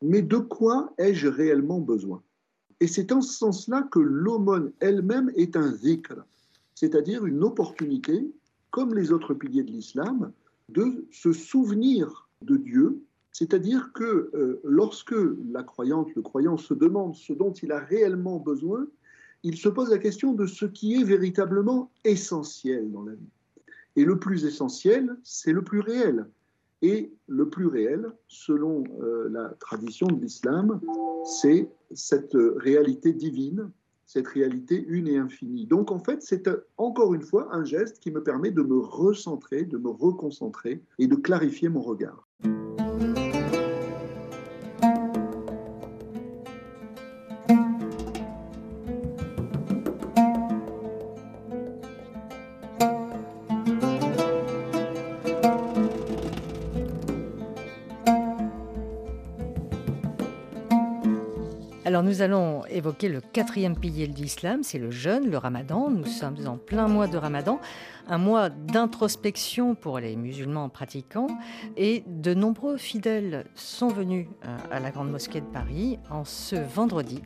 [0.00, 2.22] mais de quoi ai-je réellement besoin?
[2.78, 6.24] Et c'est en ce sens-là que l'aumône elle-même est un zikr
[6.78, 8.30] c'est-à-dire une opportunité,
[8.70, 10.30] comme les autres piliers de l'islam,
[10.68, 15.16] de se souvenir de Dieu, c'est-à-dire que euh, lorsque
[15.50, 18.86] la croyante, le croyant se demande ce dont il a réellement besoin,
[19.42, 23.32] il se pose la question de ce qui est véritablement essentiel dans la vie.
[23.96, 26.26] Et le plus essentiel, c'est le plus réel.
[26.82, 30.80] Et le plus réel, selon euh, la tradition de l'islam,
[31.24, 33.68] c'est cette réalité divine
[34.08, 35.66] cette réalité une et infinie.
[35.66, 38.78] Donc en fait, c'est euh, encore une fois un geste qui me permet de me
[38.78, 42.26] recentrer, de me reconcentrer et de clarifier mon regard.
[62.08, 65.90] Nous allons évoquer le quatrième pilier de l'islam, c'est le jeûne, le ramadan.
[65.90, 67.60] Nous sommes en plein mois de ramadan,
[68.08, 71.26] un mois d'introspection pour les musulmans pratiquants.
[71.76, 76.56] Et de nombreux fidèles sont venus euh, à la Grande Mosquée de Paris en ce
[76.56, 77.20] vendredi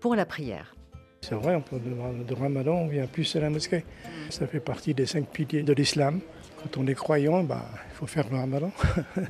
[0.00, 0.74] pour la prière.
[1.20, 3.84] C'est vrai, de ramadan, on vient plus à la mosquée.
[4.30, 6.20] Ça fait partie des cinq piliers de l'islam.
[6.60, 8.72] Quand on est croyant, bah, il faut faire le ramadan.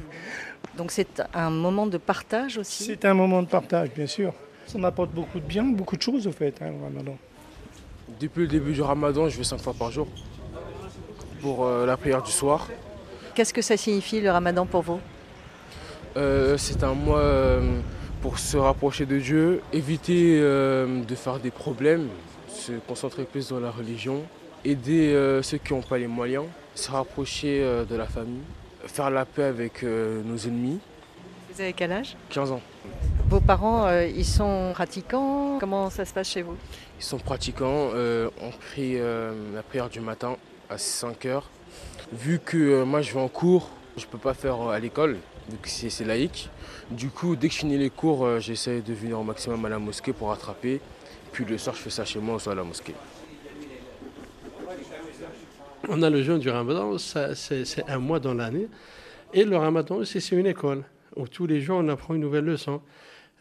[0.79, 2.85] Donc c'est un moment de partage aussi?
[2.85, 4.33] C'est un moment de partage, bien sûr.
[4.67, 7.17] Ça m'apporte beaucoup de bien, beaucoup de choses au fait, hein, le ramadan.
[8.21, 10.07] Depuis le début du ramadan, je vais cinq fois par jour
[11.41, 12.69] pour euh, la prière du soir.
[13.35, 15.01] Qu'est-ce que ça signifie le ramadan pour vous?
[16.17, 17.81] Euh, C'est un mois euh,
[18.23, 22.09] pour se rapprocher de Dieu, éviter de faire des problèmes,
[22.49, 24.23] se concentrer plus dans la religion,
[24.65, 25.13] aider
[25.43, 28.41] ceux qui n'ont pas les moyens, se rapprocher de la famille,
[28.87, 30.79] faire la paix avec nos ennemis.
[31.53, 32.17] Vous avez quel âge?
[32.31, 32.63] 15 ans.
[33.29, 35.59] Vos parents, euh, ils sont pratiquants?
[35.59, 36.57] Comment ça se passe chez vous?
[36.99, 37.91] Ils sont pratiquants.
[37.95, 40.37] Euh, on prie euh, la prière du matin
[40.69, 41.49] à 5 heures.
[42.13, 45.17] Vu que moi je vais en cours, je ne peux pas faire à l'école,
[45.49, 46.51] vu que c'est laïque.
[46.91, 49.79] Du coup, dès que je finis les cours, j'essaie de venir au maximum à la
[49.79, 50.81] mosquée pour rattraper.
[51.33, 52.95] Puis le soir, je fais ça chez moi, soit à la mosquée.
[55.89, 58.69] On a le jeûne du ramadan, c'est un mois dans l'année.
[59.33, 60.85] Et le ramadan aussi, c'est une école
[61.17, 62.81] où tous les jours on apprend une nouvelle leçon.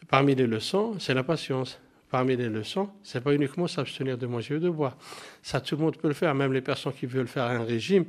[0.08, 1.80] Parmi les leçons, c'est la patience.
[2.10, 4.96] Parmi les leçons, c'est pas uniquement s'abstenir de manger ou de boire.
[5.42, 8.04] Ça, tout le monde peut le faire, même les personnes qui veulent faire un régime,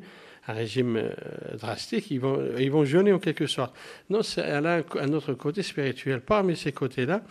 [0.48, 1.10] un régime euh,
[1.58, 3.76] drastique, ils vont, ils vont jeûner en quelque sorte.
[4.10, 6.22] Non, elle a un, autre côté spirituel.
[6.22, 7.24] Parmi ces côtés-là,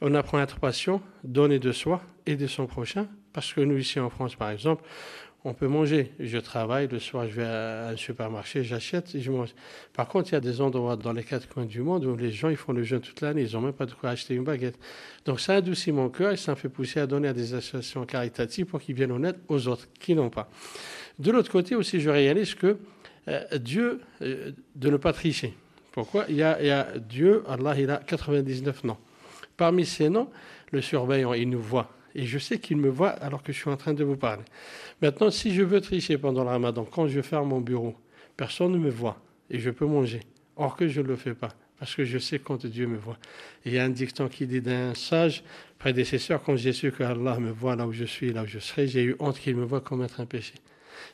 [0.00, 3.08] on apprend à être patient, donner de soi et de son prochain.
[3.32, 4.84] Parce que nous, ici en France, par exemple,
[5.44, 6.12] on peut manger.
[6.20, 9.50] Je travaille, le soir, je vais à un supermarché, j'achète et je mange.
[9.92, 12.30] Par contre, il y a des endroits dans les quatre coins du monde où les
[12.30, 14.44] gens ils font le jeûne toute l'année, ils n'ont même pas de quoi acheter une
[14.44, 14.78] baguette.
[15.24, 18.06] Donc ça adoucit mon cœur et ça me fait pousser à donner à des associations
[18.06, 20.48] caritatives pour qu'ils viennent en aide aux autres qui n'ont pas.
[21.18, 22.78] De l'autre côté aussi, je réalise que
[23.28, 25.54] euh, Dieu, euh, de ne pas tricher.
[25.90, 26.24] Pourquoi?
[26.28, 28.96] Il y, a, il y a Dieu, Allah, il a 99 noms.
[29.56, 30.30] Parmi ces noms,
[30.70, 33.70] le surveillant, il nous voit et je sais qu'il me voit alors que je suis
[33.70, 34.44] en train de vous parler.
[35.00, 37.94] Maintenant, si je veux tricher pendant le ramadan, quand je ferme mon bureau,
[38.36, 40.20] personne ne me voit et je peux manger.
[40.56, 43.18] Or que je ne le fais pas, parce que je sais quand Dieu me voit.
[43.64, 45.42] il y a un dicton qui dit d'un sage
[45.78, 48.58] prédécesseur, quand j'ai su que Allah me voit là où je suis, là où je
[48.58, 50.54] serai, j'ai eu honte qu'il me voit commettre un péché.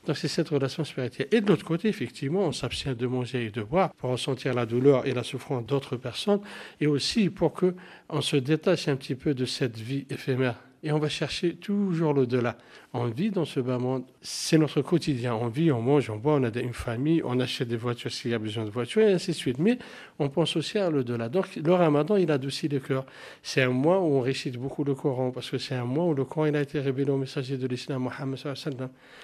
[0.07, 1.29] Donc c'est cette relation spirituelle.
[1.31, 4.67] Et de l'autre côté, effectivement, on s'abstient de manger et de boire pour ressentir la
[4.67, 6.41] douleur et la souffrance d'autres personnes,
[6.81, 7.75] et aussi pour que
[8.09, 12.15] on se détache un petit peu de cette vie éphémère et on va chercher toujours
[12.15, 12.57] l'au-delà.
[12.93, 15.35] On vit dans ce bas monde, c'est notre quotidien.
[15.35, 18.31] On vit, on mange, on boit, on a une famille, on achète des voitures s'il
[18.31, 19.59] y a besoin de voitures, et ainsi de suite.
[19.59, 19.79] Mais
[20.19, 21.29] on pense aussi à l'au-delà.
[21.29, 23.05] Donc le ramadan, il adoucit le cœur.
[23.43, 26.15] C'est un mois où on récite beaucoup le Coran, parce que c'est un mois où
[26.15, 28.39] le Coran il a été révélé au messager de l'islam, Mohammed.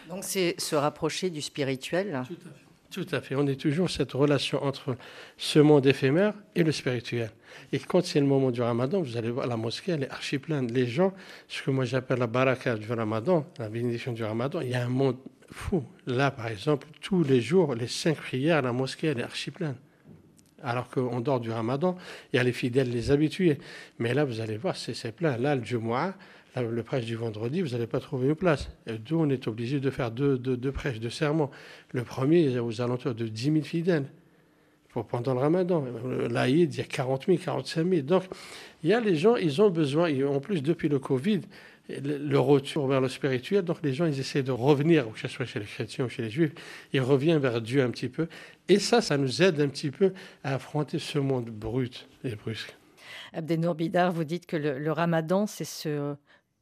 [0.09, 2.64] Donc c'est se rapprocher du spirituel Tout à fait.
[2.95, 3.35] Tout à fait.
[3.35, 4.97] On est toujours cette relation entre
[5.37, 7.33] ce monde éphémère et le spirituel.
[7.73, 10.39] Et quand c'est le moment du ramadan, vous allez voir, la mosquée, elle est archi
[10.39, 10.73] pleine.
[10.73, 11.13] Les gens,
[11.49, 14.85] ce que moi j'appelle la baraka du ramadan, la bénédiction du ramadan, il y a
[14.85, 15.17] un monde
[15.51, 15.83] fou.
[16.07, 19.75] Là, par exemple, tous les jours, les cinq prières, la mosquée, elle est archi pleine.
[20.63, 21.97] Alors qu'on dort du ramadan,
[22.33, 23.59] il y a les fidèles, les habitués.
[23.99, 25.37] Mais là, vous allez voir, c'est plein.
[25.37, 26.15] Là, le Jumu'ah,
[26.63, 28.71] le prêche du vendredi, vous n'allez pas trouver une place.
[28.87, 31.51] D'où on est obligé de faire deux, deux, prêches de serment.
[31.93, 34.07] Le premier, aux alentours de 10 000 fidèles
[34.91, 35.85] pour pendant le ramadan.
[36.31, 38.03] L'Aïd, il y a 40 000, 45 000.
[38.03, 38.25] Donc,
[38.85, 41.41] il y a les gens, ils ont besoin, en plus, depuis le Covid,
[41.89, 45.45] le retour vers le spirituel, donc les gens, ils essaient de revenir, que ce soit
[45.45, 46.53] chez les chrétiens ou chez les juifs,
[46.93, 48.29] ils reviennent vers Dieu un petit peu.
[48.69, 50.13] Et ça, ça nous aide un petit peu
[50.45, 52.75] à affronter ce monde brut et brusque.
[53.33, 56.15] Abdenour Bidar, vous dites que le ramadan, c'est ce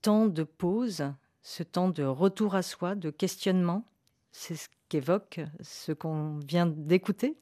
[0.03, 1.05] temps de pause,
[1.43, 3.87] ce temps de retour à soi, de questionnement
[4.33, 7.37] C'est ce qu'évoque ce qu'on vient d'écouter?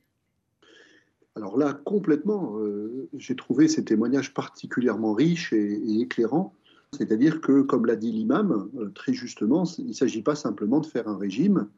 [1.37, 6.55] Alors là, complètement, euh, j'ai trouvé ces témoignages particulièrement riches et, éclairants.
[6.93, 10.87] C'est-à-dire que, comme l'a dit l'imam, euh, très justement, il ne s'agit pas simplement de
[10.87, 11.69] faire un régime,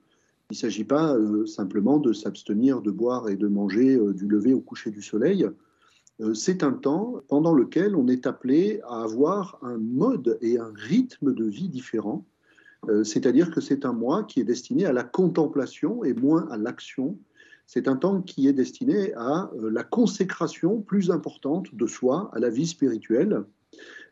[0.50, 4.54] il ne s'agit pas euh, simplement de s'abstenir de boire et de manger du lever
[4.54, 5.46] au coucher du soleil,
[6.34, 11.34] c'est un temps pendant lequel on est appelé à avoir un mode et un rythme
[11.34, 12.24] de vie différent.
[12.88, 16.56] Euh, c'est-à-dire que c'est un mois qui est destiné à la contemplation et moins à
[16.56, 17.18] l'action.
[17.66, 22.40] C'est un temps qui est destiné à euh, la consécration plus importante de soi, à
[22.40, 23.44] la vie spirituelle.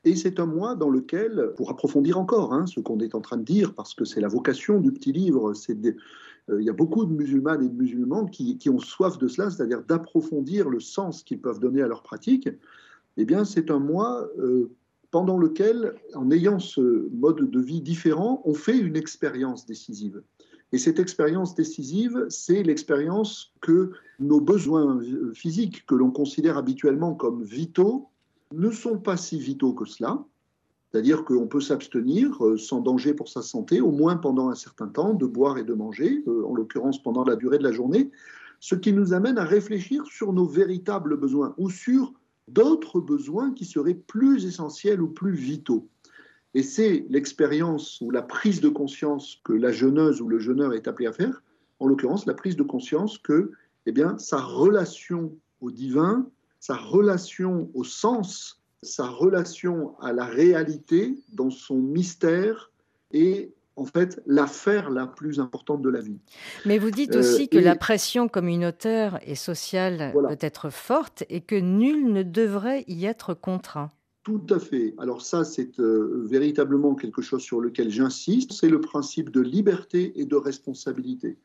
[0.04, 3.36] Et c'est un mois dans lequel, pour approfondir encore hein, ce qu'on est en train
[3.36, 5.96] de dire, parce que c'est la vocation du petit livre, c'est euh,
[6.58, 9.82] il y a beaucoup de musulmanes et de musulmans qui, ont soif de cela, c'est-à-dire
[9.82, 12.48] d'approfondir le sens qu'ils peuvent donner à leur pratique.
[13.16, 14.70] Eh bien, c'est un mois euh,
[15.10, 20.22] pendant lequel, en ayant ce mode de vie différent, on fait une expérience décisive.
[20.72, 23.90] Et cette expérience décisive, c'est l'expérience que
[24.20, 25.00] nos besoins
[25.34, 28.08] physiques, que l'on considère habituellement comme vitaux,
[28.54, 30.24] ne sont pas si vitaux que cela.
[30.90, 34.88] C'est-à-dire qu'on peut s'abstenir euh, sans danger pour sa santé, au moins pendant un certain
[34.88, 38.10] temps, de boire et de manger, euh, en l'occurrence pendant la durée de la journée,
[38.58, 42.12] ce qui nous amène à réfléchir sur nos véritables besoins ou sur
[42.48, 45.88] d'autres besoins qui seraient plus essentiels ou plus vitaux.
[46.54, 50.88] Et c'est l'expérience ou la prise de conscience que la jeuneuse ou le jeuneur est
[50.88, 51.42] appelé à faire,
[51.78, 53.52] en l'occurrence la prise de conscience que
[53.86, 56.28] eh bien, sa relation au divin,
[56.58, 62.70] sa relation au sens sa relation à la réalité dans son mystère
[63.12, 66.18] est en fait l'affaire la plus importante de la vie.
[66.66, 71.56] Mais vous dites aussi que la pression communautaire et sociale peut être forte et que
[71.56, 73.90] nul ne devrait y être contraint.
[74.22, 74.94] Tout à fait.
[74.98, 78.52] Alors ça, c'est véritablement quelque chose sur lequel j'insiste.
[78.52, 81.38] C'est le principe de liberté et de responsabilité.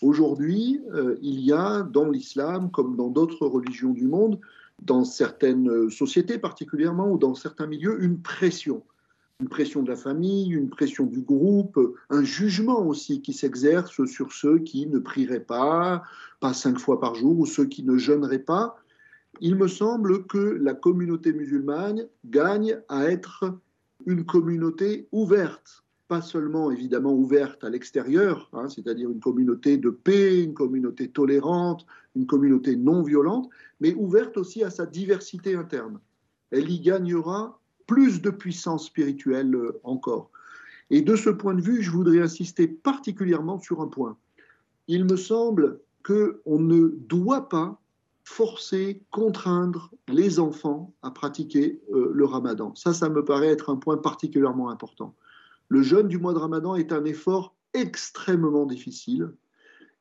[0.00, 0.80] Aujourd'hui,
[1.20, 4.38] il y a dans l'islam, comme dans d'autres religions du monde,
[4.82, 8.82] dans certaines sociétés particulièrement ou dans certains milieux, une pression
[9.40, 14.32] une pression de la famille, une pression du groupe, un jugement aussi qui s'exerce sur
[14.32, 16.02] ceux qui ne prieraient pas,
[16.40, 18.76] pas cinq fois par jour, ou ceux qui ne jeûneraient pas.
[19.40, 23.52] Il me semble que la communauté musulmane gagne à être
[24.06, 30.42] une communauté ouverte, pas seulement évidemment ouverte à l'extérieur, hein, c'est-à-dire une communauté de paix,
[30.42, 33.48] une communauté tolérante, une communauté non violente,
[33.80, 35.98] mais ouverte aussi à sa diversité interne.
[36.50, 40.30] Elle y gagnera plus de puissance spirituelle euh, encore.
[40.90, 44.16] Et de ce point de vue, je voudrais insister particulièrement sur un point.
[44.86, 47.80] Il me semble qu'on ne doit pas
[48.22, 52.74] forcer, contraindre les enfants à pratiquer euh, le ramadan.
[52.74, 55.14] Ça, ça me paraît être un point particulièrement important.
[55.68, 59.30] Le jeûne du mois de ramadan est un effort extrêmement difficile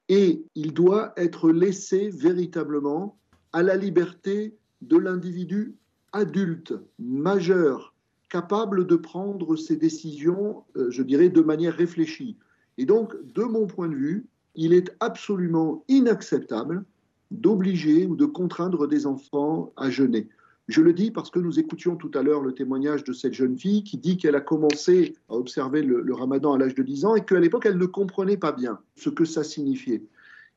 [0.09, 3.17] et il doit être laissé véritablement
[3.53, 5.75] à la liberté de l'individu
[6.13, 7.93] adulte, majeur,
[8.29, 12.37] capable de prendre ses décisions, euh, je dirais, de manière réfléchie.
[12.77, 16.85] Et donc, de mon point de vue, il est absolument inacceptable
[17.31, 20.29] d'obliger ou de contraindre des enfants à jeûner.
[20.67, 23.57] Je le dis parce que nous écoutions tout à l'heure le témoignage de cette jeune
[23.57, 27.15] fille qui dit qu'elle a commencé à observer le, ramadan à l'âge de 10 ans
[27.15, 30.03] et qu'à l'époque, elle ne comprenait pas bien ce que ça signifiait.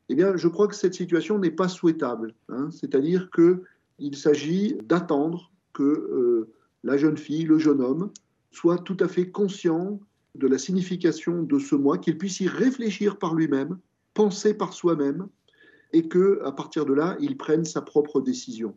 [0.09, 2.33] Eh bien, je crois que cette situation n'est pas souhaitable.
[2.49, 2.69] Hein.
[2.71, 3.63] C'est-à-dire que
[3.99, 6.49] il s'agit d'attendre que euh,
[6.83, 8.11] la jeune fille, le jeune homme,
[8.51, 9.99] soit tout à fait conscient
[10.35, 13.77] de la signification de ce mois, qu'il puisse y réfléchir par lui-même,
[14.13, 15.27] penser par soi-même,
[15.93, 18.75] et que à partir de là, il prenne sa propre décision.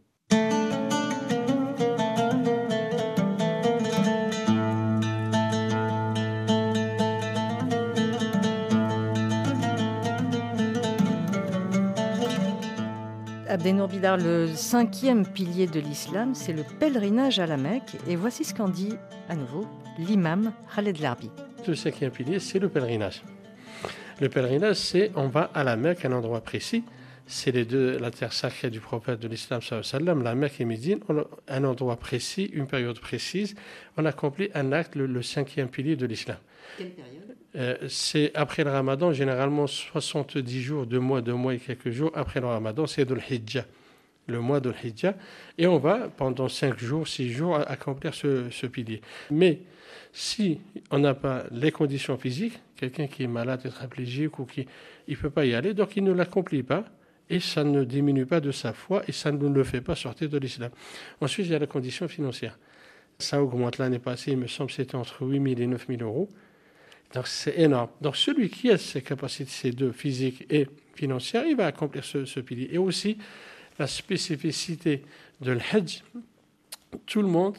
[13.63, 17.95] Abdenour Bidar, le cinquième pilier de l'islam, c'est le pèlerinage à la Mecque.
[18.09, 18.97] Et voici ce qu'en dit
[19.29, 19.69] à nouveau
[20.01, 21.31] l'imam Khaled Larbi.
[21.69, 23.23] Le cinquième pilier, c'est le pèlerinage.
[24.21, 26.83] Le pèlerinage, c'est on va à la Mecque, un endroit précis.
[27.29, 29.61] C'est les deux, la terre sacrée du prophète de l'islam,
[30.03, 30.99] la Mecque et Médine,
[31.47, 33.55] un endroit précis, une période précise.
[33.97, 36.39] On accomplit un acte, le, le cinquième pilier de l'islam.
[36.77, 37.22] Quelle période?
[37.55, 42.11] Euh, c'est après le ramadan, généralement 70 jours, deux mois, deux mois et quelques jours
[42.15, 43.67] après le ramadan, c'est le hijjah,
[44.27, 45.15] le mois de hijjah.
[45.59, 49.03] Et on va, pendant cinq jours, six jours, accomplir ce, pilier.
[49.31, 49.61] Mais
[50.13, 54.67] si on n'a pas les conditions physiques, quelqu'un qui est malade, tétraplégique ou qui
[55.07, 56.85] ne peut pas y aller, donc il ne l'accomplit pas
[57.29, 60.31] et ça ne diminue pas de sa foi et ça ne le fait pas sortir
[60.31, 60.71] de l'islam.
[61.21, 62.59] Ensuite, il y a la condition financière.
[63.19, 66.29] Ça augmente l'année passée, il me semble, c'était entre 8 000 et 9 000 euros.
[67.15, 67.91] Donc c'est énorme.
[68.01, 72.41] Donc celui qui a ces capacités, ces deux, physiques et financières, il va accomplir ce,
[72.41, 72.69] pilier.
[72.73, 73.19] Et aussi
[73.79, 75.03] la spécificité
[75.41, 76.03] de l'Hajj,
[77.07, 77.57] tout le monde,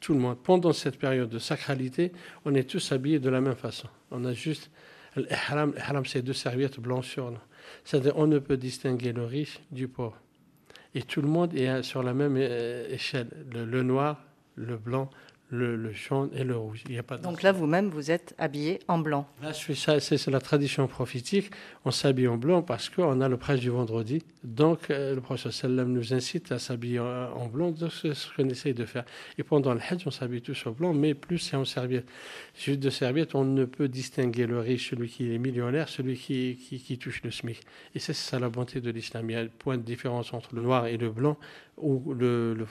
[0.00, 2.12] tout le monde, pendant cette période de sacralité,
[2.44, 3.88] on est tous habillés de la même façon.
[4.10, 4.70] On a juste
[5.16, 7.38] l'ihram, l'ihram c'est deux serviettes blanches sur nous.
[7.84, 10.16] C'est-à-dire on ne peut distinguer le riche du pauvre.
[10.94, 13.28] Et tout le monde est sur la même euh, échelle.
[13.52, 14.24] le noir,
[14.54, 15.10] le blanc,
[15.50, 16.84] le, jaune et le rouge.
[16.88, 19.26] Il y a pas Donc là, vous-même, vous êtes habillé en blanc.
[19.42, 21.50] Là, c'est la tradition prophétique.
[21.84, 24.22] On s'habille en blanc parce qu'on a le prêche du vendredi.
[24.44, 27.74] Donc, euh, le prophète sallam nous incite à s'habiller en, blanc.
[27.90, 29.04] C'est ce qu'on essaye de faire.
[29.38, 32.08] Et pendant le Hajj, on s'habille tous en blanc, mais plus c'est en serviette.
[32.54, 36.56] Juste de serviette, on ne peut distinguer le riche, celui qui est millionnaire, celui qui,
[36.56, 37.60] qui, touche le SMIC.
[37.94, 39.30] Et c'est ça la bonté de l'islam.
[39.30, 41.36] Il y a un point de différence entre le noir et le blanc,
[41.78, 42.66] ou le, le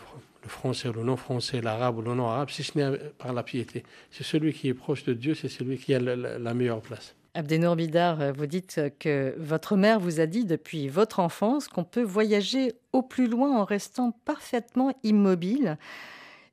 [0.47, 3.83] le français le non-français, l'arabe ou le non-arabe, si ce n'est par la piété.
[4.11, 7.15] C'est celui qui est proche de Dieu, c'est celui qui a la, meilleure place.
[7.33, 12.01] Abdenour Bidar, vous dites que votre mère vous a dit depuis votre enfance qu'on peut
[12.01, 15.77] voyager au plus loin en restant parfaitement immobile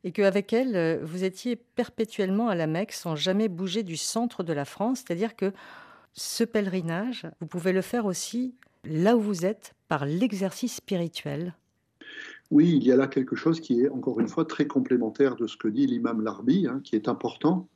[0.03, 4.53] et qu'avec elle, vous étiez perpétuellement à la Mecque sans jamais bouger du centre de
[4.53, 4.99] la France.
[4.99, 5.53] C'est-à-dire que
[6.13, 11.55] ce pèlerinage, vous pouvez le faire aussi là où vous êtes par l'exercice spirituel
[12.55, 15.49] oui, il y a là quelque chose qui est, encore une fois, très complémentaire de
[15.49, 17.69] ce que dit l'imam Larbi, hein, qui est important.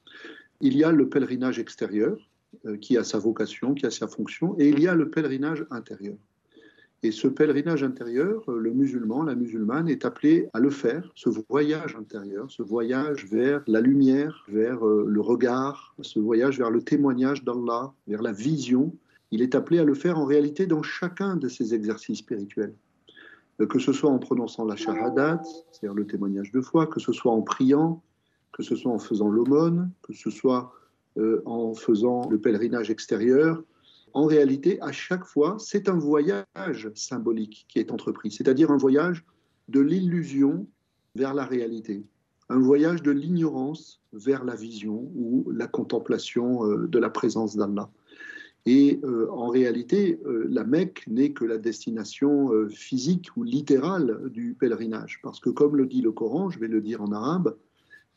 [0.60, 2.16] Il y a le pèlerinage extérieur,
[2.64, 5.66] euh, qui a sa vocation, qui a sa fonction, et il y a le pèlerinage
[5.72, 6.14] intérieur.
[7.02, 11.28] Et ce pèlerinage intérieur, euh, le musulman, la musulmane est appelé à le faire, ce
[11.48, 16.82] voyage intérieur, ce voyage vers la lumière, vers euh, le regard, ce voyage vers le
[16.82, 18.94] témoignage d'Allah, vers la vision.
[19.32, 22.74] Il est appelé à le faire en réalité dans chacun de ces exercices spirituels.
[23.60, 27.12] Euh, que ce soit en prononçant la shahadat, c'est-à-dire le témoignage de foi, que ce
[27.12, 28.02] soit en priant,
[28.52, 30.72] que ce soit en faisant l'aumône, que ce soit
[31.46, 33.60] en faisant le pèlerinage extérieur,
[34.14, 39.24] en réalité, à chaque fois, c'est un voyage symbolique qui est entrepris, c'est-à-dire un voyage
[39.68, 40.66] de l'illusion
[41.14, 42.04] vers la réalité,
[42.48, 47.90] un voyage de l'ignorance vers la vision ou la contemplation euh, de la présence d'Allah.
[48.66, 54.54] Et euh, en réalité, euh, la Mecque n'est que la destination physique ou littérale du
[54.58, 55.20] pèlerinage.
[55.22, 57.56] Parce que comme le dit le Coran, je vais le dire en arabe,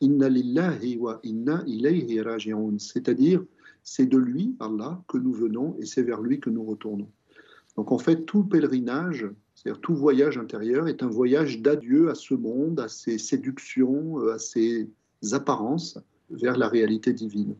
[0.02, 2.20] Inna lillahi wa inna ilayhi
[2.78, 3.44] c'est-à-dire
[3.84, 7.08] c'est de lui, Allah, que nous venons et c'est vers lui que nous retournons.
[7.76, 12.34] Donc en fait, tout pèlerinage, c'est-à-dire tout voyage intérieur, est un voyage d'adieu à ce
[12.34, 14.88] monde, à ses séductions, euh, à ses
[15.32, 15.98] apparences
[16.30, 17.54] vers la réalité divine.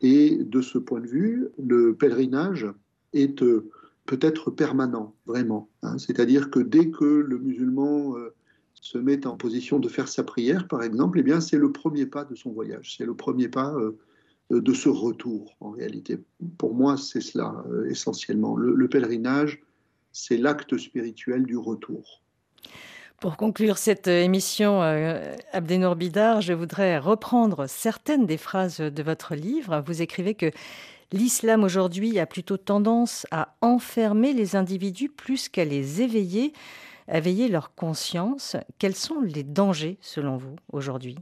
[0.00, 2.66] Et de ce point de vue, le pèlerinage
[3.12, 3.70] est euh,
[4.04, 5.68] peut-être permanent, vraiment.
[5.82, 5.98] Hein.
[5.98, 8.34] C'est-à-dire que dès que le musulman euh,
[8.74, 12.06] se met en position de faire sa prière, par exemple, eh bien c'est le premier
[12.06, 13.74] pas de son voyage, c'est le premier pas
[14.50, 16.20] de ce retour, en réalité.
[16.58, 18.56] Pour moi, c'est cela euh, essentiellement.
[18.56, 19.62] Le, pèlerinage,
[20.12, 22.22] c'est l'acte spirituel du retour.
[23.20, 29.34] Pour conclure cette émission, euh, Abdenour Bidar, je voudrais reprendre certaines des phrases de votre
[29.34, 29.82] livre.
[29.86, 30.50] Vous écrivez que
[31.12, 36.52] l'islam aujourd'hui a plutôt tendance à enfermer les individus plus qu'à les éveiller,
[37.08, 38.54] à éveiller leur conscience.
[38.78, 41.16] Quels sont les dangers, selon vous, aujourd'hui?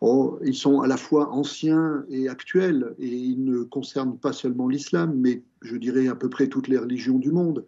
[0.00, 4.68] Oh, ils sont à la fois anciens et actuels, et ils ne concernent pas seulement
[4.68, 7.66] l'islam, mais je dirais à peu près toutes les religions du monde.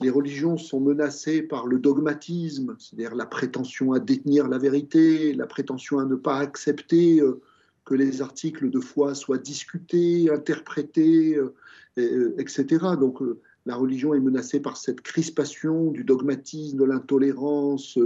[0.00, 5.46] Les religions sont menacées par le dogmatisme, c'est-à-dire la prétention à détenir la vérité, la
[5.46, 7.40] prétention à ne pas accepter euh,
[7.84, 12.66] que les articles de foi soient discutés, interprétés, euh, etc.
[12.82, 13.20] Euh, Donc
[13.66, 17.98] la religion est menacée par cette crispation du dogmatisme, de l'intolérance,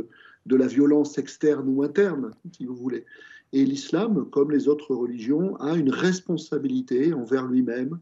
[0.46, 3.04] de la violence externe ou interne, si vous voulez.
[3.52, 8.00] Et l'islam, comme les autres religions, a une responsabilité envers lui-même,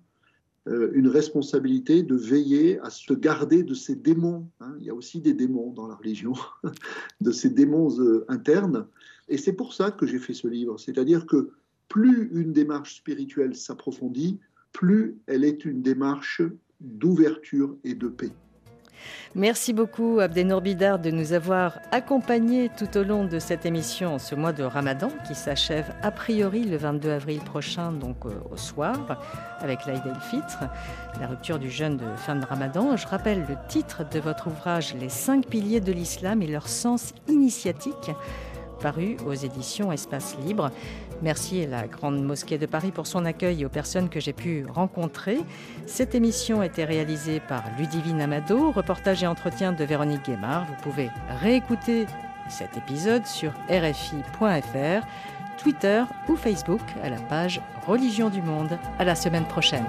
[0.67, 4.49] une responsabilité de veiller à se garder de ces démons.
[4.61, 4.75] Hein.
[4.81, 6.33] Il y a aussi des démons dans la religion,
[7.21, 8.87] de ces démons euh, internes.
[9.29, 10.79] Et c'est pour ça que j'ai fait ce livre.
[10.79, 11.51] C'est-à-dire que
[11.89, 14.41] plus une démarche spirituelle s'approfondit,
[14.73, 16.43] plus elle est une démarche
[16.81, 18.33] d'ouverture et de paix.
[19.35, 24.35] Merci beaucoup Abdenour Bidar de nous avoir accompagnés tout au long de cette émission ce
[24.35, 28.95] mois de Ramadan qui s'achève a priori le 22 avril prochain, donc euh, au soir,
[29.61, 30.69] avec l'Aïd el-Fitr,
[31.21, 32.97] la rupture du jeûne de fin de Ramadan.
[32.97, 37.13] Je rappelle le titre de votre ouvrage Les cinq piliers de l'islam et leur sens
[37.29, 38.13] initiatique
[38.85, 40.71] paru aux éditions Espace Libre.
[41.23, 44.33] Merci à la Grande Mosquée de Paris pour son accueil et aux personnes que j'ai
[44.33, 45.39] pu rencontrer.
[45.87, 50.67] Cette émission a été réalisée par Ludivine Amado, reportage et entretien de Véronique Guémard.
[50.67, 51.11] Vous pouvez
[51.41, 52.07] réécouter
[52.49, 55.07] cet épisode sur rfi.fr,
[55.59, 58.79] Twitter ou Facebook à la page Religion du Monde.
[58.99, 59.87] À la semaine prochaine.